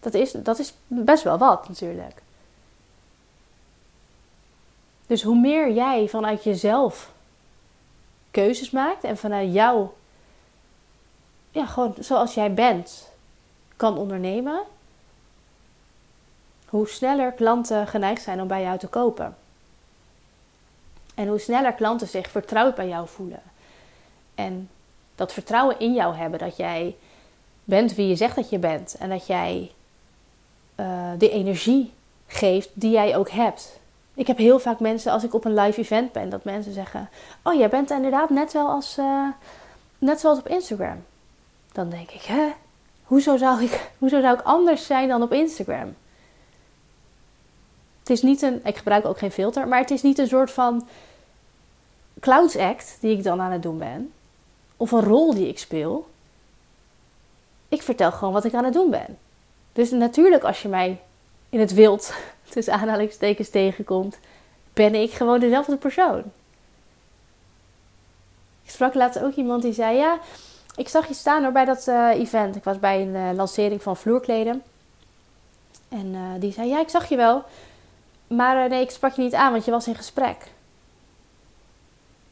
Dat 0.00 0.14
is, 0.14 0.32
dat 0.32 0.58
is 0.58 0.74
best 0.86 1.22
wel 1.22 1.38
wat 1.38 1.68
natuurlijk. 1.68 2.22
Dus 5.06 5.22
hoe 5.22 5.38
meer 5.38 5.72
jij 5.72 6.08
vanuit 6.08 6.44
jezelf 6.44 7.11
keuzes 8.32 8.70
maakt 8.70 9.04
en 9.04 9.16
vanuit 9.16 9.52
jou, 9.52 9.88
ja, 11.50 11.66
gewoon 11.66 11.94
zoals 11.98 12.34
jij 12.34 12.54
bent, 12.54 13.10
kan 13.76 13.98
ondernemen, 13.98 14.62
hoe 16.66 16.88
sneller 16.88 17.32
klanten 17.32 17.86
geneigd 17.86 18.22
zijn 18.22 18.40
om 18.40 18.48
bij 18.48 18.62
jou 18.62 18.78
te 18.78 18.86
kopen. 18.86 19.36
En 21.14 21.28
hoe 21.28 21.38
sneller 21.38 21.72
klanten 21.72 22.08
zich 22.08 22.30
vertrouwd 22.30 22.74
bij 22.74 22.88
jou 22.88 23.08
voelen. 23.08 23.42
En 24.34 24.70
dat 25.14 25.32
vertrouwen 25.32 25.78
in 25.78 25.94
jou 25.94 26.14
hebben 26.14 26.38
dat 26.38 26.56
jij 26.56 26.96
bent 27.64 27.94
wie 27.94 28.08
je 28.08 28.16
zegt 28.16 28.36
dat 28.36 28.50
je 28.50 28.58
bent. 28.58 28.94
En 28.94 29.08
dat 29.08 29.26
jij 29.26 29.72
uh, 30.76 31.10
de 31.18 31.30
energie 31.30 31.92
geeft 32.26 32.68
die 32.72 32.90
jij 32.90 33.16
ook 33.16 33.30
hebt. 33.30 33.80
Ik 34.14 34.26
heb 34.26 34.36
heel 34.36 34.58
vaak 34.58 34.80
mensen, 34.80 35.12
als 35.12 35.24
ik 35.24 35.34
op 35.34 35.44
een 35.44 35.54
live 35.54 35.80
event 35.80 36.12
ben, 36.12 36.30
dat 36.30 36.44
mensen 36.44 36.72
zeggen: 36.72 37.08
Oh, 37.42 37.54
jij 37.54 37.68
bent 37.68 37.90
inderdaad 37.90 38.30
net 38.30 38.52
wel 38.52 38.68
als. 38.68 38.98
Uh, 38.98 39.28
net 39.98 40.20
zoals 40.20 40.38
op 40.38 40.48
Instagram. 40.48 41.04
Dan 41.72 41.90
denk 41.90 42.10
ik: 42.10 42.22
Hè? 42.22 42.52
Hoezo 43.04 43.36
zou 43.36 43.62
ik, 43.62 43.90
hoezo 43.98 44.20
zou 44.20 44.38
ik 44.38 44.42
anders 44.42 44.86
zijn 44.86 45.08
dan 45.08 45.22
op 45.22 45.32
Instagram? 45.32 45.94
Het 47.98 48.10
is 48.10 48.22
niet 48.22 48.42
een, 48.42 48.60
ik 48.64 48.76
gebruik 48.76 49.04
ook 49.04 49.18
geen 49.18 49.32
filter, 49.32 49.68
maar 49.68 49.78
het 49.78 49.90
is 49.90 50.02
niet 50.02 50.18
een 50.18 50.28
soort 50.28 50.50
van 50.50 50.88
clowns 52.20 52.56
act 52.56 52.96
die 53.00 53.16
ik 53.16 53.22
dan 53.22 53.40
aan 53.40 53.52
het 53.52 53.62
doen 53.62 53.78
ben. 53.78 54.12
Of 54.76 54.92
een 54.92 55.02
rol 55.02 55.34
die 55.34 55.48
ik 55.48 55.58
speel. 55.58 56.10
Ik 57.68 57.82
vertel 57.82 58.12
gewoon 58.12 58.32
wat 58.32 58.44
ik 58.44 58.54
aan 58.54 58.64
het 58.64 58.72
doen 58.72 58.90
ben. 58.90 59.18
Dus 59.72 59.90
natuurlijk 59.90 60.42
als 60.42 60.62
je 60.62 60.68
mij 60.68 61.00
in 61.48 61.60
het 61.60 61.72
wild, 61.72 62.14
tussen 62.52 62.74
aanhalingstekens, 62.74 63.50
tegenkomt, 63.50 64.18
ben 64.72 64.94
ik 64.94 65.12
gewoon 65.12 65.40
dezelfde 65.40 65.76
persoon. 65.76 66.22
Ik 68.64 68.70
sprak 68.70 68.94
laatst 68.94 69.22
ook 69.22 69.34
iemand 69.34 69.62
die 69.62 69.72
zei, 69.72 69.96
ja, 69.96 70.18
ik 70.76 70.88
zag 70.88 71.08
je 71.08 71.14
staan 71.14 71.44
er 71.44 71.52
bij 71.52 71.64
dat 71.64 71.86
uh, 71.88 72.08
event. 72.08 72.56
Ik 72.56 72.64
was 72.64 72.78
bij 72.78 73.02
een 73.02 73.14
uh, 73.14 73.30
lancering 73.34 73.82
van 73.82 73.96
vloerkleden. 73.96 74.62
En 75.88 76.06
uh, 76.06 76.20
die 76.38 76.52
zei, 76.52 76.68
ja, 76.68 76.80
ik 76.80 76.88
zag 76.88 77.08
je 77.08 77.16
wel. 77.16 77.42
Maar 78.26 78.68
nee, 78.68 78.82
ik 78.82 78.90
sprak 78.90 79.12
je 79.12 79.22
niet 79.22 79.34
aan, 79.34 79.52
want 79.52 79.64
je 79.64 79.70
was 79.70 79.86
in 79.86 79.94
gesprek. 79.94 80.36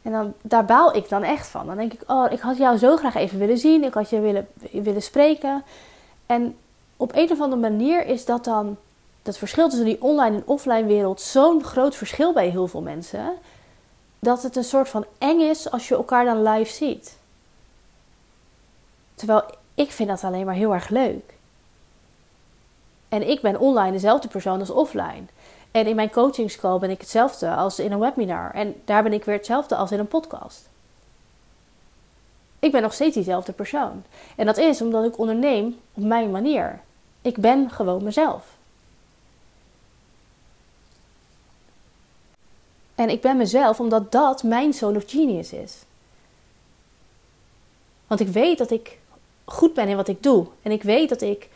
En 0.03 0.12
dan, 0.12 0.35
daar 0.43 0.65
baal 0.65 0.97
ik 0.97 1.09
dan 1.09 1.23
echt 1.23 1.47
van. 1.47 1.67
Dan 1.67 1.77
denk 1.77 1.93
ik, 1.93 2.03
oh, 2.07 2.33
ik 2.33 2.41
had 2.41 2.57
jou 2.57 2.77
zo 2.77 2.97
graag 2.97 3.15
even 3.15 3.39
willen 3.39 3.59
zien. 3.59 3.85
Ik 3.85 3.95
had 3.95 4.11
je 4.11 4.21
willen, 4.21 4.49
willen 4.73 5.03
spreken. 5.03 5.65
En 6.27 6.57
op 6.97 7.15
een 7.15 7.31
of 7.31 7.41
andere 7.41 7.61
manier 7.61 8.07
is 8.07 8.25
dat 8.25 8.45
dan... 8.45 8.77
Dat 9.23 9.39
verschil 9.39 9.69
tussen 9.69 9.87
die 9.87 10.03
online 10.03 10.37
en 10.37 10.43
offline 10.47 10.85
wereld 10.85 11.21
zo'n 11.21 11.65
groot 11.65 11.97
verschil 11.97 12.33
bij 12.33 12.49
heel 12.49 12.67
veel 12.67 12.83
mensen. 12.83 13.33
Dat 14.19 14.43
het 14.43 14.57
een 14.57 14.65
soort 14.65 14.89
van 14.89 15.07
eng 15.19 15.41
is 15.41 15.71
als 15.71 15.89
je 15.89 15.95
elkaar 15.95 16.25
dan 16.25 16.43
live 16.43 16.73
ziet. 16.73 17.19
Terwijl 19.15 19.43
ik 19.75 19.91
vind 19.91 20.09
dat 20.09 20.25
alleen 20.25 20.45
maar 20.45 20.55
heel 20.55 20.75
erg 20.75 20.89
leuk. 20.89 21.35
En 23.09 23.29
ik 23.29 23.41
ben 23.41 23.61
online 23.61 23.93
dezelfde 23.93 24.29
persoon 24.29 24.61
als 24.61 24.71
offline. 24.71 25.23
En 25.71 25.87
in 25.87 25.97
mijn 25.97 26.11
coachingscall 26.11 26.79
ben 26.79 26.91
ik 26.91 27.00
hetzelfde 27.00 27.55
als 27.55 27.79
in 27.79 27.93
een 27.93 27.99
webinar. 27.99 28.50
En 28.55 28.75
daar 28.85 29.03
ben 29.03 29.12
ik 29.12 29.25
weer 29.25 29.37
hetzelfde 29.37 29.77
als 29.77 29.93
in 29.93 29.99
een 29.99 30.09
podcast. 30.09 30.69
ik 32.59 32.73
ben 32.73 32.83
nog 32.83 32.93
steeds 32.93 33.15
diezelfde 33.15 33.53
persoon. 33.53 34.05
En 34.37 34.47
dat 34.47 34.57
is 34.57 34.83
omdat 34.83 35.05
ik 35.05 35.19
onderneem 35.19 35.79
op 35.95 36.03
mijn 36.03 36.31
manier. 36.31 36.81
Ik 37.23 37.37
ben 37.37 37.71
gewoon 37.71 38.05
mezelf. 38.05 38.59
En 43.00 43.09
ik 43.09 43.21
ben 43.21 43.37
mezelf 43.37 43.80
omdat 43.80 44.12
dat 44.12 44.42
mijn 44.42 44.73
zone 44.73 44.97
of 44.97 45.04
genius 45.07 45.52
is. 45.52 45.75
Want 48.07 48.21
ik 48.21 48.28
weet 48.28 48.59
dat 48.59 48.71
ik 48.71 48.99
goed 49.45 49.75
ben 49.75 49.88
in 49.88 49.97
wat 49.97 50.09
ik 50.09 50.23
doe. 50.23 50.47
En 50.62 50.71
ik 50.71 50.83
weet 50.83 51.09
dat 51.09 51.21
ik 51.21 51.49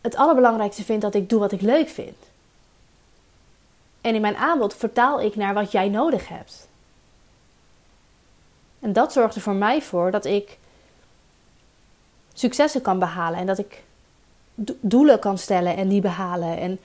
het 0.00 0.16
allerbelangrijkste 0.16 0.84
vind 0.84 1.02
dat 1.02 1.14
ik 1.14 1.28
doe 1.28 1.38
wat 1.38 1.52
ik 1.52 1.60
leuk 1.60 1.88
vind. 1.88 2.16
En 4.00 4.14
in 4.14 4.20
mijn 4.20 4.36
aanbod 4.36 4.74
vertaal 4.74 5.20
ik 5.20 5.36
naar 5.36 5.54
wat 5.54 5.72
jij 5.72 5.88
nodig 5.88 6.28
hebt. 6.28 6.68
En 8.80 8.92
dat 8.92 9.12
zorgt 9.12 9.34
er 9.34 9.40
voor 9.40 9.54
mij 9.54 9.82
voor 9.82 10.10
dat 10.10 10.24
ik 10.24 10.58
successen 12.34 12.82
kan 12.82 12.98
behalen 12.98 13.38
en 13.38 13.46
dat 13.46 13.58
ik 13.58 13.82
doelen 14.80 15.18
kan 15.18 15.38
stellen 15.38 15.76
en 15.76 15.88
die 15.88 16.00
behalen. 16.00 16.58
En, 16.58 16.78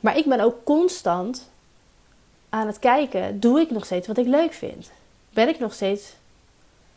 maar 0.00 0.16
ik 0.16 0.26
ben 0.26 0.40
ook 0.40 0.64
constant 0.64 1.54
aan 2.48 2.66
het 2.66 2.78
kijken: 2.78 3.40
doe 3.40 3.60
ik 3.60 3.70
nog 3.70 3.84
steeds 3.84 4.06
wat 4.06 4.18
ik 4.18 4.26
leuk 4.26 4.52
vind? 4.52 4.90
Ben 5.30 5.48
ik 5.48 5.58
nog 5.58 5.74
steeds 5.74 6.12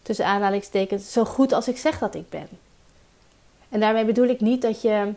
tussen 0.02 0.26
aanhalingstekens 0.26 1.12
zo 1.12 1.26
goed 1.26 1.54
als 1.54 1.68
ik 1.68 1.78
zeg 1.78 2.00
dat 2.00 2.16
ik 2.16 2.30
ben? 2.30 2.48
En 3.70 3.80
daarmee 3.80 4.06
bedoel 4.06 4.28
ik 4.28 4.42
niet 4.42 4.62
dat 4.62 4.82
je 4.82 5.14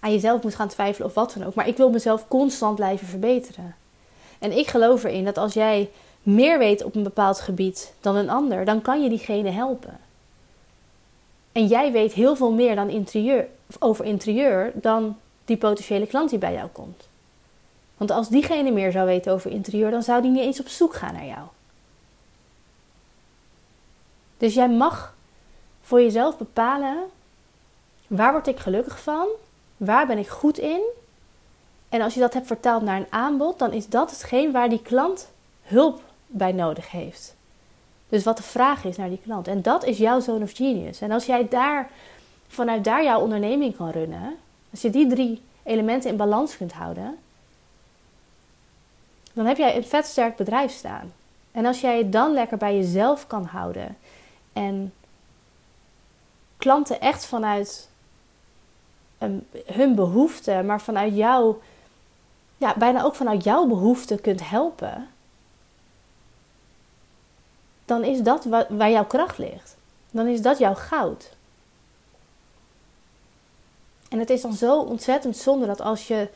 aan 0.00 0.12
jezelf 0.12 0.42
moet 0.42 0.54
gaan 0.54 0.68
twijfelen 0.68 1.08
of 1.08 1.14
wat 1.14 1.32
dan 1.34 1.46
ook. 1.46 1.54
Maar 1.54 1.68
ik 1.68 1.76
wil 1.76 1.90
mezelf 1.90 2.28
constant 2.28 2.76
blijven 2.76 3.06
verbeteren. 3.06 3.74
En 4.38 4.58
ik 4.58 4.66
geloof 4.66 5.04
erin 5.04 5.24
dat 5.24 5.38
als 5.38 5.52
jij 5.52 5.90
meer 6.22 6.58
weet 6.58 6.84
op 6.84 6.94
een 6.94 7.02
bepaald 7.02 7.40
gebied 7.40 7.92
dan 8.00 8.16
een 8.16 8.30
ander, 8.30 8.64
dan 8.64 8.82
kan 8.82 9.02
je 9.02 9.08
diegene 9.08 9.50
helpen. 9.50 9.98
En 11.52 11.66
jij 11.66 11.92
weet 11.92 12.12
heel 12.12 12.36
veel 12.36 12.52
meer 12.52 12.74
dan 12.74 12.88
interieur, 12.88 13.46
over 13.78 14.04
interieur 14.04 14.72
dan 14.74 15.16
die 15.44 15.56
potentiële 15.56 16.06
klant 16.06 16.30
die 16.30 16.38
bij 16.38 16.52
jou 16.52 16.68
komt. 16.68 17.08
Want 18.02 18.14
als 18.14 18.28
diegene 18.28 18.70
meer 18.70 18.92
zou 18.92 19.06
weten 19.06 19.32
over 19.32 19.50
interieur, 19.50 19.90
dan 19.90 20.02
zou 20.02 20.22
die 20.22 20.30
niet 20.30 20.42
eens 20.42 20.60
op 20.60 20.68
zoek 20.68 20.94
gaan 20.94 21.14
naar 21.14 21.26
jou. 21.26 21.46
Dus 24.38 24.54
jij 24.54 24.68
mag 24.68 25.14
voor 25.82 26.00
jezelf 26.00 26.38
bepalen 26.38 26.96
waar 28.06 28.32
word 28.32 28.46
ik 28.46 28.58
gelukkig 28.58 29.00
van 29.02 29.26
Waar 29.76 30.06
ben 30.06 30.18
ik 30.18 30.28
goed 30.28 30.58
in? 30.58 30.80
En 31.88 32.00
als 32.00 32.14
je 32.14 32.20
dat 32.20 32.32
hebt 32.32 32.46
vertaald 32.46 32.82
naar 32.82 32.96
een 32.96 33.06
aanbod, 33.10 33.58
dan 33.58 33.72
is 33.72 33.88
dat 33.88 34.10
hetgeen 34.10 34.52
waar 34.52 34.68
die 34.68 34.82
klant 34.82 35.30
hulp 35.62 36.02
bij 36.26 36.52
nodig 36.52 36.90
heeft. 36.90 37.34
Dus 38.08 38.24
wat 38.24 38.36
de 38.36 38.42
vraag 38.42 38.84
is 38.84 38.96
naar 38.96 39.08
die 39.08 39.20
klant. 39.24 39.48
En 39.48 39.62
dat 39.62 39.84
is 39.84 39.98
jouw 39.98 40.20
zone 40.20 40.44
of 40.44 40.52
genius. 40.52 41.00
En 41.00 41.10
als 41.10 41.26
jij 41.26 41.48
daar, 41.48 41.90
vanuit 42.48 42.84
daar 42.84 43.04
jouw 43.04 43.20
onderneming 43.20 43.76
kan 43.76 43.90
runnen, 43.90 44.34
als 44.70 44.82
je 44.82 44.90
die 44.90 45.06
drie 45.06 45.42
elementen 45.62 46.10
in 46.10 46.16
balans 46.16 46.56
kunt 46.56 46.72
houden, 46.72 47.18
dan 49.32 49.46
heb 49.46 49.56
jij 49.56 49.76
een 49.76 49.84
vet 49.84 50.06
sterk 50.06 50.36
bedrijf 50.36 50.72
staan. 50.72 51.12
En 51.52 51.66
als 51.66 51.80
jij 51.80 51.98
het 51.98 52.12
dan 52.12 52.32
lekker 52.32 52.56
bij 52.56 52.76
jezelf 52.76 53.26
kan 53.26 53.44
houden 53.44 53.96
en 54.52 54.92
klanten 56.56 57.00
echt 57.00 57.24
vanuit 57.24 57.88
hun 59.66 59.94
behoeften, 59.94 60.66
maar 60.66 60.80
vanuit 60.80 61.14
jou, 61.14 61.56
ja, 62.56 62.74
bijna 62.78 63.02
ook 63.02 63.14
vanuit 63.14 63.44
jouw 63.44 63.66
behoeften 63.66 64.20
kunt 64.20 64.48
helpen, 64.48 65.08
dan 67.84 68.04
is 68.04 68.20
dat 68.20 68.44
waar 68.68 68.90
jouw 68.90 69.04
kracht 69.06 69.38
ligt. 69.38 69.76
Dan 70.10 70.26
is 70.26 70.42
dat 70.42 70.58
jouw 70.58 70.74
goud. 70.74 71.30
En 74.08 74.18
het 74.18 74.30
is 74.30 74.42
dan 74.42 74.52
zo 74.52 74.80
ontzettend 74.80 75.36
zonde 75.36 75.66
dat 75.66 75.80
als 75.80 76.06
je 76.06 76.28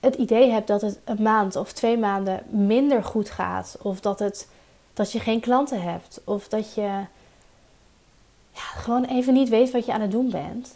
het 0.00 0.14
idee 0.14 0.50
hebt 0.50 0.66
dat 0.66 0.80
het 0.80 0.98
een 1.04 1.22
maand 1.22 1.56
of 1.56 1.72
twee 1.72 1.98
maanden 1.98 2.42
minder 2.48 3.04
goed 3.04 3.30
gaat, 3.30 3.76
of 3.82 4.00
dat, 4.00 4.18
het, 4.18 4.48
dat 4.92 5.12
je 5.12 5.20
geen 5.20 5.40
klanten 5.40 5.82
hebt, 5.82 6.20
of 6.24 6.48
dat 6.48 6.74
je 6.74 6.80
ja, 8.52 8.62
gewoon 8.74 9.04
even 9.04 9.34
niet 9.34 9.48
weet 9.48 9.70
wat 9.70 9.86
je 9.86 9.92
aan 9.92 10.00
het 10.00 10.10
doen 10.10 10.30
bent, 10.30 10.74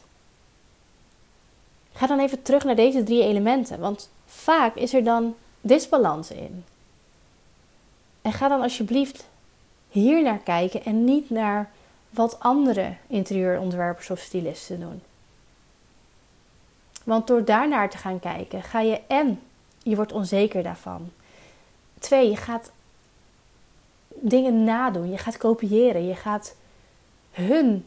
Ga 1.95 2.07
dan 2.07 2.21
even 2.21 2.43
terug 2.43 2.64
naar 2.64 2.76
deze 2.76 3.02
drie 3.02 3.23
elementen, 3.23 3.81
want 3.81 4.11
vaak 4.26 4.75
is 4.75 4.95
er 4.95 5.04
dan 5.04 5.35
disbalans 5.61 6.31
in. 6.31 6.64
En 8.23 8.33
ga 8.33 8.49
dan 8.49 8.62
alsjeblieft 8.62 9.26
hier 9.88 10.23
naar 10.23 10.38
kijken 10.38 10.85
en 10.85 11.04
niet 11.04 11.31
naar 11.31 11.71
wat 12.11 12.40
andere 12.40 12.95
interieurontwerpers 13.07 14.11
of 14.11 14.19
stylisten 14.19 14.81
doen. 14.81 15.02
Want 17.05 17.27
door 17.27 17.45
daarnaar 17.45 17.91
te 17.91 17.97
gaan 17.97 18.21
kijken, 18.21 18.63
ga 18.63 18.81
je 18.81 19.01
en 19.07 19.41
je 19.83 19.97
wordt 19.97 20.13
onzeker 20.13 20.63
daarvan. 20.63 21.11
Twee, 21.99 22.31
je 22.31 22.37
gaat 22.37 22.73
dingen 24.09 24.65
nadoen, 24.65 25.11
je 25.11 25.19
gaat 25.19 25.37
kopiëren, 25.37 26.07
je 26.07 26.15
gaat 26.15 26.57
hun 27.31 27.87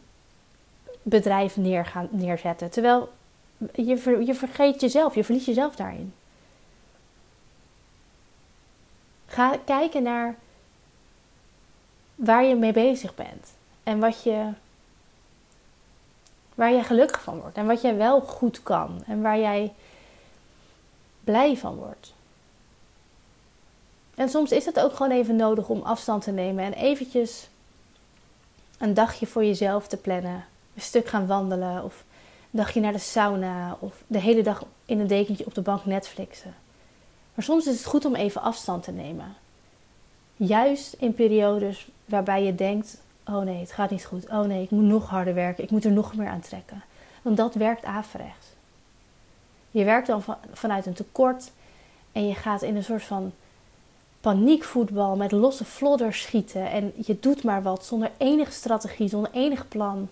bedrijf 1.02 1.58
neer 1.58 1.86
gaan, 1.86 2.08
neerzetten. 2.12 2.70
Terwijl 2.70 3.10
je, 3.74 4.24
je 4.26 4.34
vergeet 4.34 4.82
jezelf, 4.82 5.16
je 5.16 5.24
verliest 5.24 5.46
jezelf 5.46 5.76
daarin. 5.76 6.14
Ga 9.26 9.58
kijken 9.66 10.04
naar 10.04 10.36
waar 12.16 12.44
je 12.44 12.56
mee 12.56 12.74
bezig 12.74 13.16
bent 13.16 13.54
en 13.84 14.00
wat 14.00 14.24
je, 14.24 14.50
waar 16.58 16.72
je 16.72 16.84
gelukkig 16.84 17.22
van 17.22 17.40
wordt 17.40 17.58
en 17.58 17.66
wat 17.66 17.82
jij 17.82 17.96
wel 17.96 18.22
goed 18.22 18.64
kan 18.64 19.04
en 19.08 19.22
waar 19.22 19.40
jij 19.40 19.74
blij 21.24 21.58
van 21.58 21.76
wordt. 21.76 22.14
En 24.16 24.30
soms 24.30 24.52
is 24.52 24.66
het 24.66 24.80
ook 24.80 24.96
gewoon 24.96 25.12
even 25.12 25.36
nodig 25.36 25.70
om 25.70 25.82
afstand 25.82 26.24
te 26.24 26.32
nemen 26.32 26.64
en 26.64 26.74
eventjes 26.74 27.50
een 28.78 28.94
dagje 28.94 29.28
voor 29.28 29.46
jezelf 29.46 29.88
te 29.88 29.98
plannen. 29.98 30.46
Een 30.76 30.82
stuk 30.82 31.08
gaan 31.08 31.28
wandelen 31.28 31.84
of 31.84 32.04
dagje 32.52 32.80
naar 32.80 32.94
de 32.94 32.98
sauna 32.98 33.78
of 33.80 34.04
de 34.08 34.20
hele 34.20 34.44
dag 34.44 34.66
in 34.86 35.00
een 35.00 35.08
dekentje 35.08 35.46
op 35.46 35.54
de 35.54 35.62
bank 35.62 35.86
Netflixen. 35.86 36.56
Maar 37.34 37.46
soms 37.46 37.68
is 37.68 37.78
het 37.78 37.86
goed 37.86 38.06
om 38.06 38.16
even 38.16 38.42
afstand 38.42 38.84
te 38.84 38.92
nemen. 38.92 39.36
Juist 40.36 40.94
in 40.94 41.14
periodes 41.14 41.88
waarbij 42.06 42.44
je 42.44 42.56
denkt: 42.56 43.02
oh 43.28 43.42
nee, 43.42 43.60
het 43.60 43.72
gaat 43.72 43.90
niet 43.90 44.06
goed. 44.06 44.30
Oh 44.30 44.42
nee, 44.42 44.64
ik 44.64 44.70
moet 44.70 44.84
nog 44.84 45.10
harder 45.10 45.34
werken. 45.34 45.64
Ik 45.64 45.72
moet 45.72 45.86
er 45.86 45.92
nog 45.92 46.16
meer 46.16 46.28
aan 46.28 46.40
trekken. 46.40 46.84
Want 47.22 47.38
dat 47.38 47.56
werkt 47.56 47.86
averechts. 47.86 48.48
Je 49.72 49.84
werkt 49.84 50.08
dan 50.08 50.24
vanuit 50.54 50.86
een 50.86 50.94
tekort 50.94 51.52
en 52.12 52.28
je 52.28 52.36
gaat 52.36 52.62
in 52.62 52.76
een 52.76 52.84
soort 52.84 53.04
van 53.04 53.32
paniekvoetbal 54.22 55.16
met 55.16 55.32
losse 55.32 55.66
flodders 55.66 56.22
schieten. 56.22 56.70
En 56.70 56.94
je 56.96 57.20
doet 57.20 57.44
maar 57.44 57.64
wat 57.64 57.86
zonder 57.86 58.12
enige 58.18 58.52
strategie, 58.52 59.08
zonder 59.08 59.32
enig 59.34 59.68
plan. 59.68 60.10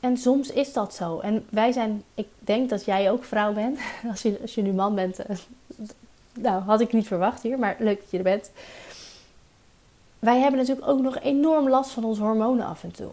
En 0.00 0.16
soms 0.16 0.50
is 0.50 0.72
dat 0.72 0.94
zo. 0.94 1.18
En 1.18 1.46
wij 1.48 1.72
zijn, 1.72 2.02
ik 2.14 2.28
denk 2.38 2.70
dat 2.70 2.84
jij 2.84 3.10
ook 3.10 3.24
vrouw 3.24 3.52
bent. 3.52 3.78
Als 4.10 4.22
je, 4.22 4.38
als 4.42 4.54
je 4.54 4.62
nu 4.62 4.72
man 4.72 4.94
bent, 4.94 5.18
eh, 5.18 5.36
nou 6.32 6.62
had 6.62 6.80
ik 6.80 6.92
niet 6.92 7.06
verwacht 7.06 7.42
hier, 7.42 7.58
maar 7.58 7.76
leuk 7.78 8.00
dat 8.00 8.10
je 8.10 8.16
er 8.16 8.22
bent. 8.22 8.50
Wij 10.24 10.38
hebben 10.38 10.60
natuurlijk 10.60 10.88
ook 10.88 11.00
nog 11.00 11.18
enorm 11.18 11.68
last 11.68 11.90
van 11.90 12.04
onze 12.04 12.22
hormonen 12.22 12.66
af 12.66 12.82
en 12.82 12.90
toe. 12.90 13.10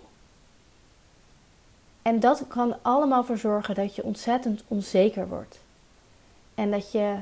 En 2.01 2.19
dat 2.19 2.43
kan 2.47 2.75
allemaal 2.81 3.23
voor 3.23 3.37
zorgen 3.37 3.75
dat 3.75 3.95
je 3.95 4.03
ontzettend 4.03 4.63
onzeker 4.67 5.27
wordt. 5.27 5.59
En 6.55 6.71
dat 6.71 6.91
je, 6.91 7.17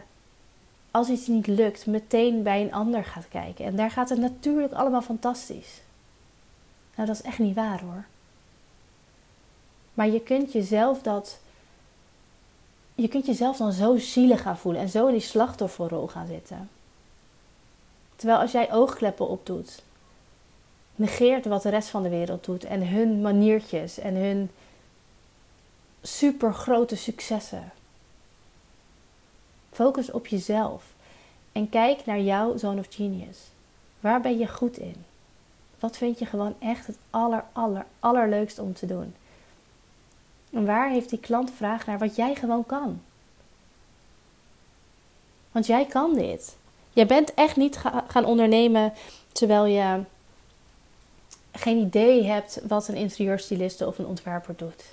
als 0.91 1.09
iets 1.09 1.27
niet 1.27 1.47
lukt, 1.47 1.85
meteen 1.85 2.43
bij 2.43 2.61
een 2.61 2.73
ander 2.73 3.03
gaat 3.03 3.27
kijken. 3.27 3.65
En 3.65 3.75
daar 3.75 3.91
gaat 3.91 4.09
het 4.09 4.19
natuurlijk 4.19 4.73
allemaal 4.73 5.01
fantastisch. 5.01 5.81
Nou, 6.95 7.07
dat 7.07 7.15
is 7.15 7.25
echt 7.25 7.39
niet 7.39 7.55
waar 7.55 7.81
hoor. 7.81 8.05
Maar 9.93 10.07
je 10.07 10.21
kunt 10.21 10.51
jezelf 10.51 11.01
dat. 11.01 11.39
Je 12.95 13.07
kunt 13.07 13.25
jezelf 13.25 13.57
dan 13.57 13.71
zo 13.71 13.97
zielig 13.97 14.41
gaan 14.41 14.57
voelen 14.57 14.81
en 14.81 14.89
zo 14.89 15.07
in 15.07 15.13
die 15.13 15.21
slachtofferrol 15.21 16.07
gaan 16.07 16.27
zitten. 16.27 16.69
Terwijl 18.19 18.39
als 18.39 18.51
jij 18.51 18.71
oogkleppen 18.71 19.27
opdoet, 19.27 19.83
negeert 20.95 21.45
wat 21.45 21.61
de 21.61 21.69
rest 21.69 21.89
van 21.89 22.03
de 22.03 22.09
wereld 22.09 22.45
doet 22.45 22.63
en 22.63 22.87
hun 22.87 23.21
maniertjes 23.21 23.97
en 23.97 24.15
hun 24.15 24.51
super 26.01 26.53
grote 26.53 26.95
successen. 26.95 27.71
Focus 29.71 30.11
op 30.11 30.27
jezelf 30.27 30.83
en 31.51 31.69
kijk 31.69 32.05
naar 32.05 32.19
jouw 32.19 32.57
zone 32.57 32.79
of 32.79 32.87
genius. 32.89 33.37
Waar 33.99 34.21
ben 34.21 34.37
je 34.37 34.47
goed 34.47 34.77
in? 34.77 35.05
Wat 35.79 35.97
vind 35.97 36.19
je 36.19 36.25
gewoon 36.25 36.55
echt 36.59 36.87
het 36.87 36.97
aller, 37.09 37.43
aller, 37.51 37.85
allerleukste 37.99 38.61
om 38.61 38.73
te 38.73 38.85
doen? 38.85 39.15
En 40.51 40.65
waar 40.65 40.89
heeft 40.89 41.09
die 41.09 41.19
klant 41.19 41.51
vraag 41.51 41.85
naar 41.85 41.99
wat 41.99 42.15
jij 42.15 42.35
gewoon 42.35 42.65
kan? 42.65 43.01
Want 45.51 45.65
jij 45.65 45.85
kan 45.85 46.13
dit. 46.13 46.57
Je 46.93 47.05
bent 47.05 47.33
echt 47.33 47.55
niet 47.55 47.77
gaan 48.07 48.25
ondernemen 48.25 48.93
terwijl 49.31 49.65
je 49.65 50.03
geen 51.51 51.77
idee 51.77 52.23
hebt 52.23 52.61
wat 52.67 52.87
een 52.87 52.95
interieurstyliste 52.95 53.87
of 53.87 53.97
een 53.97 54.05
ontwerper 54.05 54.55
doet. 54.57 54.83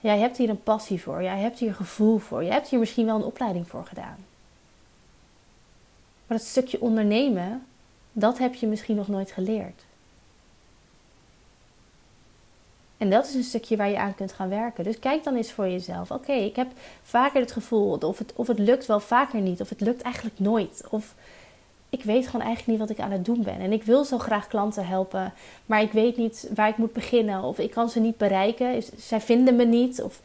Jij 0.00 0.18
hebt 0.18 0.36
hier 0.36 0.48
een 0.48 0.62
passie 0.62 1.02
voor, 1.02 1.22
jij 1.22 1.38
hebt 1.38 1.58
hier 1.58 1.74
gevoel 1.74 2.18
voor, 2.18 2.44
je 2.44 2.50
hebt 2.50 2.68
hier 2.68 2.78
misschien 2.78 3.06
wel 3.06 3.16
een 3.16 3.22
opleiding 3.22 3.68
voor 3.68 3.86
gedaan. 3.86 4.16
Maar 6.26 6.38
het 6.38 6.46
stukje 6.46 6.80
ondernemen, 6.80 7.66
dat 8.12 8.38
heb 8.38 8.54
je 8.54 8.66
misschien 8.66 8.96
nog 8.96 9.08
nooit 9.08 9.32
geleerd. 9.32 9.84
En 13.00 13.10
dat 13.10 13.26
is 13.26 13.34
een 13.34 13.42
stukje 13.42 13.76
waar 13.76 13.88
je 13.88 13.98
aan 13.98 14.14
kunt 14.14 14.32
gaan 14.32 14.48
werken. 14.48 14.84
Dus 14.84 14.98
kijk 14.98 15.24
dan 15.24 15.36
eens 15.36 15.52
voor 15.52 15.68
jezelf. 15.68 16.10
Oké, 16.10 16.32
ik 16.32 16.56
heb 16.56 16.66
vaker 17.02 17.40
het 17.40 17.52
gevoel 17.52 17.98
of 17.98 18.18
het, 18.18 18.32
of 18.34 18.46
het 18.46 18.58
lukt 18.58 18.86
wel 18.86 19.00
vaker 19.00 19.40
niet. 19.40 19.60
Of 19.60 19.68
het 19.68 19.80
lukt 19.80 20.02
eigenlijk 20.02 20.38
nooit. 20.38 20.82
Of 20.90 21.14
ik 21.90 22.02
weet 22.02 22.26
gewoon 22.26 22.46
eigenlijk 22.46 22.78
niet 22.78 22.88
wat 22.88 22.98
ik 22.98 23.04
aan 23.04 23.10
het 23.10 23.24
doen 23.24 23.42
ben. 23.42 23.60
En 23.60 23.72
ik 23.72 23.82
wil 23.82 24.04
zo 24.04 24.18
graag 24.18 24.48
klanten 24.48 24.86
helpen. 24.86 25.32
Maar 25.66 25.82
ik 25.82 25.92
weet 25.92 26.16
niet 26.16 26.50
waar 26.54 26.68
ik 26.68 26.76
moet 26.76 26.92
beginnen. 26.92 27.42
Of 27.42 27.58
ik 27.58 27.70
kan 27.70 27.88
ze 27.88 28.00
niet 28.00 28.16
bereiken. 28.16 28.82
Zij 28.96 29.20
vinden 29.20 29.56
me 29.56 29.64
niet. 29.64 30.02
Of... 30.02 30.20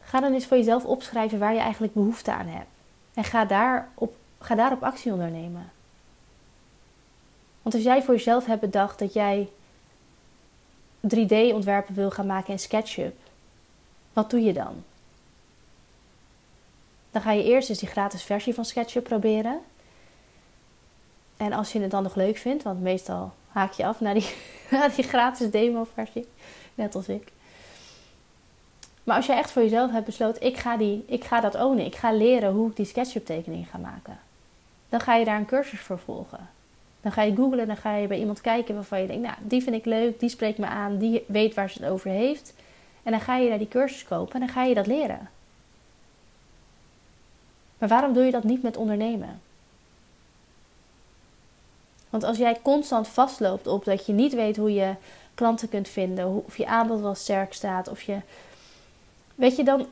Ga 0.00 0.20
dan 0.20 0.32
eens 0.32 0.46
voor 0.46 0.56
jezelf 0.56 0.84
opschrijven 0.84 1.38
waar 1.38 1.54
je 1.54 1.60
eigenlijk 1.60 1.94
behoefte 1.94 2.32
aan 2.32 2.46
hebt. 2.46 2.68
En 3.14 3.24
ga 3.24 3.44
daarop, 3.44 4.14
ga 4.38 4.54
daarop 4.54 4.82
actie 4.82 5.12
ondernemen. 5.12 5.70
Want 7.62 7.74
als 7.74 7.84
jij 7.84 8.02
voor 8.02 8.14
jezelf 8.14 8.46
hebt 8.46 8.60
bedacht 8.60 8.98
dat 8.98 9.12
jij 9.12 9.48
3D-ontwerpen 11.00 11.94
wil 11.94 12.10
gaan 12.10 12.26
maken 12.26 12.52
in 12.52 12.58
SketchUp, 12.58 13.16
wat 14.12 14.30
doe 14.30 14.40
je 14.40 14.52
dan? 14.52 14.84
Dan 17.10 17.22
ga 17.22 17.32
je 17.32 17.44
eerst 17.44 17.68
eens 17.68 17.78
die 17.78 17.88
gratis 17.88 18.22
versie 18.22 18.54
van 18.54 18.64
SketchUp 18.64 19.04
proberen. 19.04 19.60
En 21.36 21.52
als 21.52 21.72
je 21.72 21.80
het 21.80 21.90
dan 21.90 22.02
nog 22.02 22.14
leuk 22.14 22.36
vindt, 22.36 22.62
want 22.62 22.80
meestal 22.80 23.32
haak 23.48 23.72
je 23.72 23.86
af 23.86 24.00
naar 24.00 24.14
die, 24.14 24.34
die 24.96 25.04
gratis 25.04 25.50
demo-versie, 25.50 26.28
net 26.74 26.94
als 26.94 27.08
ik. 27.08 27.32
Maar 29.04 29.16
als 29.16 29.26
je 29.26 29.32
echt 29.32 29.50
voor 29.50 29.62
jezelf 29.62 29.90
hebt 29.90 30.04
besloten, 30.04 30.42
ik 30.42 30.56
ga, 30.56 30.76
die, 30.76 31.04
ik 31.06 31.24
ga 31.24 31.40
dat 31.40 31.54
ownen, 31.54 31.84
ik 31.84 31.96
ga 31.96 32.12
leren 32.12 32.52
hoe 32.52 32.70
ik 32.70 32.76
die 32.76 32.86
SketchUp 32.86 33.26
tekening 33.26 33.70
ga 33.70 33.78
maken. 33.78 34.18
Dan 34.88 35.00
ga 35.00 35.14
je 35.14 35.24
daar 35.24 35.38
een 35.38 35.46
cursus 35.46 35.80
voor 35.80 35.98
volgen. 35.98 36.48
Dan 37.06 37.14
ga 37.14 37.22
je 37.22 37.36
googlen, 37.36 37.66
dan 37.66 37.76
ga 37.76 37.96
je 37.96 38.06
bij 38.06 38.18
iemand 38.18 38.40
kijken 38.40 38.74
waarvan 38.74 39.00
je 39.00 39.06
denkt, 39.06 39.22
nou, 39.22 39.36
die 39.40 39.62
vind 39.62 39.76
ik 39.76 39.84
leuk, 39.84 40.20
die 40.20 40.28
spreekt 40.28 40.58
me 40.58 40.66
aan, 40.66 40.98
die 40.98 41.24
weet 41.26 41.54
waar 41.54 41.70
ze 41.70 41.82
het 41.82 41.92
over 41.92 42.10
heeft. 42.10 42.54
En 43.02 43.10
dan 43.10 43.20
ga 43.20 43.36
je 43.36 43.48
daar 43.48 43.58
die 43.58 43.68
cursus 43.68 44.04
kopen 44.04 44.34
en 44.34 44.40
dan 44.40 44.48
ga 44.48 44.64
je 44.64 44.74
dat 44.74 44.86
leren. 44.86 45.30
Maar 47.78 47.88
waarom 47.88 48.12
doe 48.12 48.24
je 48.24 48.30
dat 48.30 48.44
niet 48.44 48.62
met 48.62 48.76
ondernemen? 48.76 49.40
Want 52.10 52.24
als 52.24 52.38
jij 52.38 52.58
constant 52.62 53.08
vastloopt 53.08 53.66
op 53.66 53.84
dat 53.84 54.06
je 54.06 54.12
niet 54.12 54.34
weet 54.34 54.56
hoe 54.56 54.74
je 54.74 54.94
klanten 55.34 55.68
kunt 55.68 55.88
vinden, 55.88 56.44
of 56.46 56.56
je 56.56 56.66
aanbod 56.66 57.00
wel 57.00 57.14
sterk 57.14 57.52
staat, 57.52 57.88
of 57.88 58.02
je. 58.02 58.20
Weet 59.34 59.56
je, 59.56 59.64
dan 59.64 59.86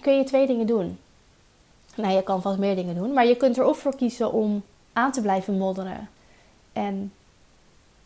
kun 0.00 0.16
je 0.16 0.24
twee 0.24 0.46
dingen 0.46 0.66
doen. 0.66 0.98
Nou, 1.94 2.14
je 2.14 2.22
kan 2.22 2.42
vast 2.42 2.58
meer 2.58 2.74
dingen 2.74 2.94
doen, 2.94 3.12
maar 3.12 3.26
je 3.26 3.36
kunt 3.36 3.58
er 3.58 3.64
of 3.64 3.78
voor 3.78 3.96
kiezen 3.96 4.32
om 4.32 4.62
aan 4.92 5.12
te 5.12 5.20
blijven 5.20 5.58
modderen 5.58 6.08
en 6.72 7.12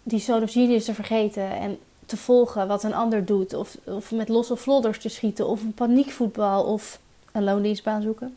die 0.02 0.42
of 0.42 0.52
genius 0.52 0.84
te 0.84 0.94
vergeten 0.94 1.50
en 1.50 1.78
te 2.06 2.16
volgen 2.16 2.68
wat 2.68 2.82
een 2.82 2.94
ander 2.94 3.24
doet. 3.24 3.54
Of, 3.54 3.76
of 3.84 4.10
met 4.10 4.28
losse 4.28 4.56
vlodders 4.56 4.98
te 4.98 5.08
schieten. 5.08 5.46
Of 5.46 5.62
een 5.62 5.74
paniekvoetbal. 5.74 6.64
Of 6.64 7.00
een 7.32 7.44
loondienstbaan 7.44 8.02
zoeken. 8.02 8.36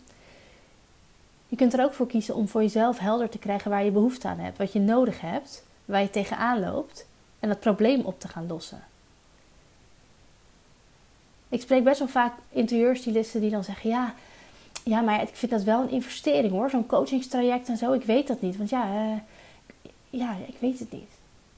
Je 1.47 1.55
kunt 1.55 1.73
er 1.73 1.83
ook 1.83 1.93
voor 1.93 2.07
kiezen 2.07 2.35
om 2.35 2.47
voor 2.47 2.61
jezelf 2.61 2.99
helder 2.99 3.29
te 3.29 3.37
krijgen 3.37 3.71
waar 3.71 3.83
je 3.83 3.91
behoefte 3.91 4.27
aan 4.27 4.39
hebt. 4.39 4.57
Wat 4.57 4.73
je 4.73 4.79
nodig 4.79 5.21
hebt. 5.21 5.63
Waar 5.85 6.01
je 6.01 6.09
tegenaan 6.09 6.59
loopt. 6.59 7.05
En 7.39 7.49
dat 7.49 7.59
probleem 7.59 8.01
op 8.01 8.19
te 8.19 8.27
gaan 8.27 8.47
lossen. 8.47 8.83
Ik 11.49 11.61
spreek 11.61 11.83
best 11.83 11.99
wel 11.99 12.07
vaak 12.07 12.33
interieurstylisten 12.49 13.41
die 13.41 13.51
dan 13.51 13.63
zeggen... 13.63 13.89
Ja, 13.89 14.13
ja, 14.83 15.01
maar 15.01 15.21
ik 15.21 15.29
vind 15.33 15.51
dat 15.51 15.63
wel 15.63 15.81
een 15.81 15.89
investering 15.89 16.51
hoor. 16.51 16.69
Zo'n 16.69 16.85
coachingstraject 16.85 17.67
en 17.67 17.77
zo. 17.77 17.93
Ik 17.93 18.03
weet 18.03 18.27
dat 18.27 18.41
niet. 18.41 18.57
Want 18.57 18.69
ja... 18.69 18.93
Uh, 18.93 19.17
ja, 20.17 20.35
ik 20.47 20.55
weet 20.59 20.79
het 20.79 20.91
niet. 20.91 21.11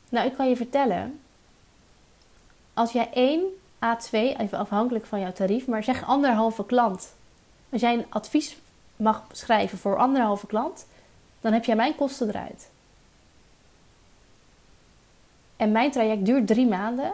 Nou, 0.09 0.27
ik 0.27 0.33
kan 0.33 0.49
je 0.49 0.55
vertellen. 0.55 1.19
Als 2.73 2.91
jij 2.91 3.09
één 3.13 3.41
A2, 3.75 4.09
even 4.11 4.57
afhankelijk 4.57 5.05
van 5.05 5.19
jouw 5.19 5.31
tarief, 5.31 5.67
maar 5.67 5.83
zeg 5.83 6.03
anderhalve 6.03 6.65
klant. 6.65 7.13
Als 7.69 7.81
jij 7.81 7.93
een 7.93 8.05
advies 8.09 8.57
mag 8.95 9.23
schrijven 9.31 9.77
voor 9.77 9.97
anderhalve 9.97 10.47
klant, 10.47 10.87
dan 11.41 11.53
heb 11.53 11.65
jij 11.65 11.75
mijn 11.75 11.95
kosten 11.95 12.29
eruit. 12.29 12.69
En 15.55 15.71
mijn 15.71 15.91
traject 15.91 16.25
duurt 16.25 16.47
drie 16.47 16.67
maanden. 16.67 17.13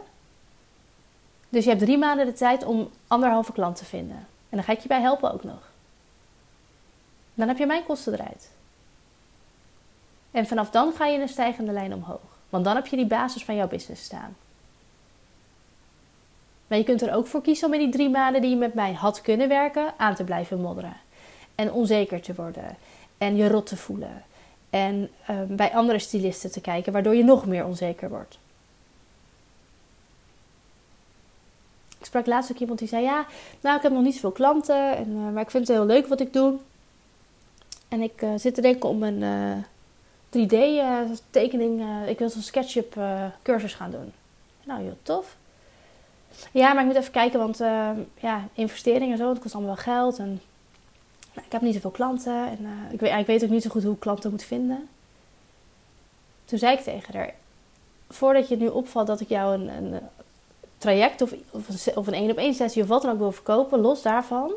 Dus 1.49 1.63
je 1.63 1.69
hebt 1.69 1.81
drie 1.81 1.97
maanden 1.97 2.25
de 2.25 2.33
tijd 2.33 2.63
om 2.63 2.89
anderhalve 3.07 3.51
klant 3.51 3.75
te 3.75 3.85
vinden. 3.85 4.17
En 4.49 4.57
dan 4.57 4.63
ga 4.63 4.71
ik 4.71 4.79
je 4.79 4.87
bij 4.87 5.01
helpen 5.01 5.33
ook 5.33 5.43
nog. 5.43 5.71
Dan 7.33 7.47
heb 7.47 7.57
je 7.57 7.65
mijn 7.65 7.83
kosten 7.83 8.13
eruit. 8.13 8.49
En 10.35 10.47
vanaf 10.47 10.69
dan 10.69 10.93
ga 10.93 11.05
je 11.05 11.15
in 11.15 11.21
een 11.21 11.29
stijgende 11.29 11.71
lijn 11.71 11.93
omhoog. 11.93 12.37
Want 12.49 12.65
dan 12.65 12.75
heb 12.75 12.87
je 12.87 12.95
die 12.95 13.05
basis 13.05 13.43
van 13.43 13.55
jouw 13.55 13.67
business 13.67 14.03
staan. 14.03 14.35
Maar 16.67 16.77
je 16.77 16.83
kunt 16.83 17.01
er 17.01 17.13
ook 17.13 17.27
voor 17.27 17.41
kiezen 17.41 17.67
om 17.67 17.73
in 17.73 17.79
die 17.79 17.89
drie 17.89 18.09
maanden 18.09 18.41
die 18.41 18.49
je 18.49 18.55
met 18.55 18.73
mij 18.73 18.93
had 18.93 19.21
kunnen 19.21 19.47
werken, 19.47 19.93
aan 19.97 20.15
te 20.15 20.23
blijven 20.23 20.61
modderen. 20.61 20.97
En 21.55 21.71
onzeker 21.71 22.21
te 22.21 22.35
worden. 22.35 22.77
En 23.17 23.35
je 23.35 23.47
rot 23.47 23.65
te 23.65 23.77
voelen. 23.77 24.23
En 24.69 25.09
ehm, 25.25 25.55
bij 25.55 25.73
andere 25.73 25.99
stylisten 25.99 26.51
te 26.51 26.61
kijken, 26.61 26.93
waardoor 26.93 27.15
je 27.15 27.23
nog 27.23 27.45
meer 27.45 27.65
onzeker 27.65 28.09
wordt. 28.09 28.39
Ik 31.99 32.05
sprak 32.05 32.25
laatst 32.25 32.51
ook 32.51 32.57
iemand 32.57 32.79
die 32.79 32.87
zei: 32.87 33.03
Ja, 33.03 33.25
nou, 33.61 33.75
ik 33.77 33.83
heb 33.83 33.91
nog 33.91 34.03
niet 34.03 34.13
zoveel 34.13 34.31
klanten, 34.31 34.97
en, 34.97 35.09
uh, 35.09 35.31
maar 35.33 35.43
ik 35.43 35.51
vind 35.51 35.67
het 35.67 35.77
heel 35.77 35.85
leuk 35.85 36.07
wat 36.07 36.19
ik 36.19 36.33
doe. 36.33 36.55
En 37.87 38.01
ik 38.01 38.21
uh, 38.21 38.29
zit 38.35 38.55
te 38.55 38.61
denken 38.61 38.89
om 38.89 39.03
een, 39.03 39.21
uh, 39.21 39.63
3D-tekening. 40.37 41.79
Eh, 41.79 42.01
uh, 42.03 42.09
ik 42.09 42.19
wil 42.19 42.29
zo'n 42.29 42.41
SketchUp 42.41 42.95
uh, 42.95 43.25
cursus 43.41 43.73
gaan 43.73 43.91
doen. 43.91 44.13
Nou, 44.63 44.81
heel 44.81 44.97
tof. 45.01 45.35
Ja, 46.51 46.73
maar 46.73 46.81
ik 46.81 46.87
moet 46.87 46.97
even 46.99 47.11
kijken, 47.11 47.39
want 47.39 47.57
ja, 48.19 48.47
investeringen 48.53 49.11
en 49.11 49.17
zo, 49.17 49.27
dat 49.27 49.39
kost 49.39 49.55
allemaal 49.55 49.75
wel 49.75 49.83
geld. 49.83 50.17
En 50.17 50.41
nou, 51.33 51.45
ik 51.45 51.51
heb 51.51 51.61
niet 51.61 51.73
zoveel 51.73 51.91
klanten. 51.91 52.47
En 52.47 52.67
ik, 52.91 52.99
weet, 52.99 53.25
weet 53.25 53.43
ook 53.43 53.49
niet 53.49 53.63
zo 53.63 53.69
goed 53.69 53.83
hoe 53.83 53.93
ik 53.93 53.99
klanten 53.99 54.31
moet 54.31 54.43
vinden. 54.43 54.87
Toen 56.45 56.59
zei 56.59 56.77
ik 56.77 56.83
tegen 56.83 57.17
haar, 57.17 57.33
voordat 58.09 58.47
je 58.47 58.57
nu 58.57 58.67
opvalt 58.67 59.07
dat 59.07 59.19
ik 59.19 59.29
jou 59.29 59.53
een, 59.53 59.67
een 59.67 59.99
traject 60.77 61.21
of, 61.21 61.33
of 61.95 62.07
een 62.07 62.13
één 62.13 62.31
op 62.31 62.37
één 62.37 62.53
sessie 62.53 62.81
of 62.81 62.87
wat 62.87 63.01
dan 63.01 63.11
ook 63.11 63.17
wil 63.17 63.31
verkopen, 63.31 63.79
los 63.79 64.01
daarvan. 64.01 64.51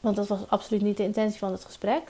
Want 0.00 0.16
dat 0.16 0.28
was 0.28 0.48
absoluut 0.48 0.82
niet 0.82 0.96
de 0.96 1.02
intentie 1.02 1.38
van 1.38 1.52
het 1.52 1.64
gesprek. 1.64 2.02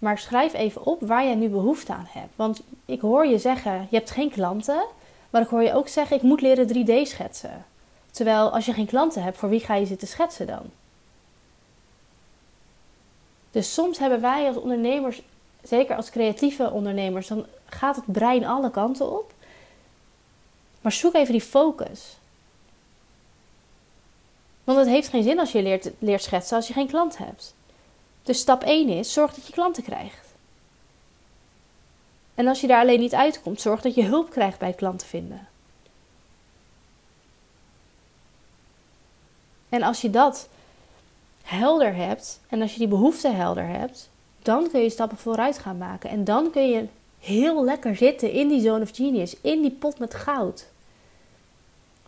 Maar 0.00 0.18
schrijf 0.18 0.52
even 0.52 0.86
op 0.86 1.00
waar 1.00 1.24
jij 1.24 1.34
nu 1.34 1.48
behoefte 1.48 1.92
aan 1.92 2.08
hebt. 2.08 2.36
Want 2.36 2.62
ik 2.84 3.00
hoor 3.00 3.26
je 3.26 3.38
zeggen, 3.38 3.86
je 3.90 3.96
hebt 3.96 4.10
geen 4.10 4.30
klanten. 4.30 4.84
Maar 5.30 5.42
ik 5.42 5.48
hoor 5.48 5.62
je 5.62 5.74
ook 5.74 5.88
zeggen, 5.88 6.16
ik 6.16 6.22
moet 6.22 6.40
leren 6.40 6.68
3D 6.68 7.08
schetsen. 7.08 7.64
Terwijl 8.10 8.50
als 8.50 8.66
je 8.66 8.72
geen 8.72 8.86
klanten 8.86 9.22
hebt, 9.22 9.36
voor 9.36 9.48
wie 9.48 9.60
ga 9.60 9.74
je 9.74 9.86
zitten 9.86 10.08
schetsen 10.08 10.46
dan? 10.46 10.70
Dus 13.50 13.74
soms 13.74 13.98
hebben 13.98 14.20
wij 14.20 14.46
als 14.46 14.56
ondernemers, 14.56 15.22
zeker 15.62 15.96
als 15.96 16.10
creatieve 16.10 16.70
ondernemers, 16.70 17.26
dan 17.26 17.46
gaat 17.64 17.96
het 17.96 18.04
brein 18.06 18.44
alle 18.44 18.70
kanten 18.70 19.10
op. 19.18 19.32
Maar 20.80 20.92
zoek 20.92 21.14
even 21.14 21.32
die 21.32 21.40
focus. 21.40 22.16
Want 24.64 24.78
het 24.78 24.88
heeft 24.88 25.08
geen 25.08 25.22
zin 25.22 25.38
als 25.38 25.52
je 25.52 25.62
leert, 25.62 25.90
leert 25.98 26.22
schetsen 26.22 26.56
als 26.56 26.66
je 26.66 26.72
geen 26.72 26.88
klant 26.88 27.18
hebt. 27.18 27.54
Dus 28.30 28.38
stap 28.38 28.62
1 28.62 28.88
is: 28.88 29.12
zorg 29.12 29.34
dat 29.34 29.46
je 29.46 29.52
klanten 29.52 29.82
krijgt. 29.82 30.28
En 32.34 32.46
als 32.46 32.60
je 32.60 32.66
daar 32.66 32.80
alleen 32.80 33.00
niet 33.00 33.14
uitkomt, 33.14 33.60
zorg 33.60 33.80
dat 33.80 33.94
je 33.94 34.04
hulp 34.04 34.30
krijgt 34.30 34.58
bij 34.58 34.72
klanten 34.72 35.06
vinden. 35.06 35.48
En 39.68 39.82
als 39.82 40.00
je 40.00 40.10
dat 40.10 40.48
helder 41.42 41.94
hebt 41.94 42.40
en 42.48 42.62
als 42.62 42.72
je 42.72 42.78
die 42.78 42.88
behoefte 42.88 43.28
helder 43.28 43.66
hebt, 43.66 44.08
dan 44.42 44.70
kun 44.70 44.80
je 44.80 44.90
stappen 44.90 45.18
vooruit 45.18 45.58
gaan 45.58 45.78
maken. 45.78 46.10
En 46.10 46.24
dan 46.24 46.50
kun 46.50 46.68
je 46.68 46.86
heel 47.18 47.64
lekker 47.64 47.96
zitten 47.96 48.32
in 48.32 48.48
die 48.48 48.60
zone 48.60 48.82
of 48.82 48.96
genius, 48.96 49.36
in 49.40 49.60
die 49.60 49.70
pot 49.70 49.98
met 49.98 50.14
goud. 50.14 50.66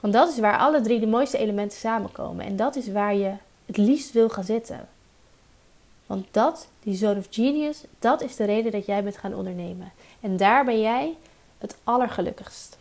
Want 0.01 0.13
dat 0.13 0.29
is 0.29 0.39
waar 0.39 0.59
alle 0.59 0.81
drie 0.81 1.01
de 1.01 1.07
mooiste 1.07 1.39
elementen 1.39 1.79
samenkomen. 1.79 2.47
En 2.47 2.57
dat 2.57 2.77
is 2.77 2.89
waar 2.89 3.15
je 3.15 3.35
het 3.67 3.77
liefst 3.77 4.13
wil 4.13 4.29
gaan 4.29 4.45
zitten. 4.45 4.89
Want 6.13 6.27
dat, 6.31 6.69
die 6.83 6.95
zone 6.95 7.19
of 7.19 7.27
genius, 7.31 7.85
dat 7.99 8.23
is 8.23 8.37
de 8.37 8.45
reden 8.45 8.73
dat 8.73 8.87
jij 8.87 9.03
bent 9.03 9.17
gaan 9.17 9.35
ondernemen. 9.35 9.93
En 10.21 10.37
daar 10.37 10.65
ben 10.65 10.81
jij 10.81 11.17
het 11.59 11.77
allergelukkigst. 11.85 12.79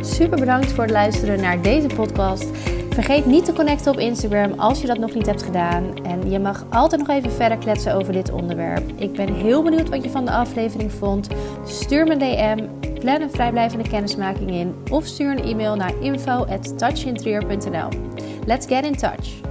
Super 0.00 0.38
bedankt 0.38 0.72
voor 0.72 0.82
het 0.82 0.92
luisteren 0.92 1.40
naar 1.40 1.62
deze 1.62 1.86
podcast. 1.86 2.46
Vergeet 2.90 3.26
niet 3.26 3.44
te 3.44 3.52
connecten 3.52 3.92
op 3.92 3.98
Instagram 3.98 4.52
als 4.60 4.80
je 4.80 4.86
dat 4.86 4.98
nog 4.98 5.14
niet 5.14 5.26
hebt 5.26 5.42
gedaan. 5.42 6.04
En 6.04 6.30
je 6.30 6.38
mag 6.38 6.66
altijd 6.70 7.00
nog 7.00 7.16
even 7.16 7.32
verder 7.32 7.58
kletsen 7.58 7.94
over 7.94 8.12
dit 8.12 8.30
onderwerp. 8.30 9.00
Ik 9.00 9.12
ben 9.12 9.34
heel 9.34 9.62
benieuwd 9.62 9.88
wat 9.88 10.04
je 10.04 10.10
van 10.10 10.24
de 10.24 10.32
aflevering 10.32 10.92
vond. 10.92 11.28
Stuur 11.64 12.04
me 12.04 12.12
een 12.12 12.18
DM, 12.18 12.68
plan 13.00 13.20
een 13.20 13.30
vrijblijvende 13.30 13.88
kennismaking 13.88 14.50
in 14.50 14.74
of 14.90 15.06
stuur 15.06 15.30
een 15.30 15.44
e-mail 15.44 15.76
naar 15.76 16.02
info@touchinterieur.nl. 16.02 17.88
Let's 18.46 18.66
get 18.66 18.84
in 18.84 18.96
touch. 18.96 19.49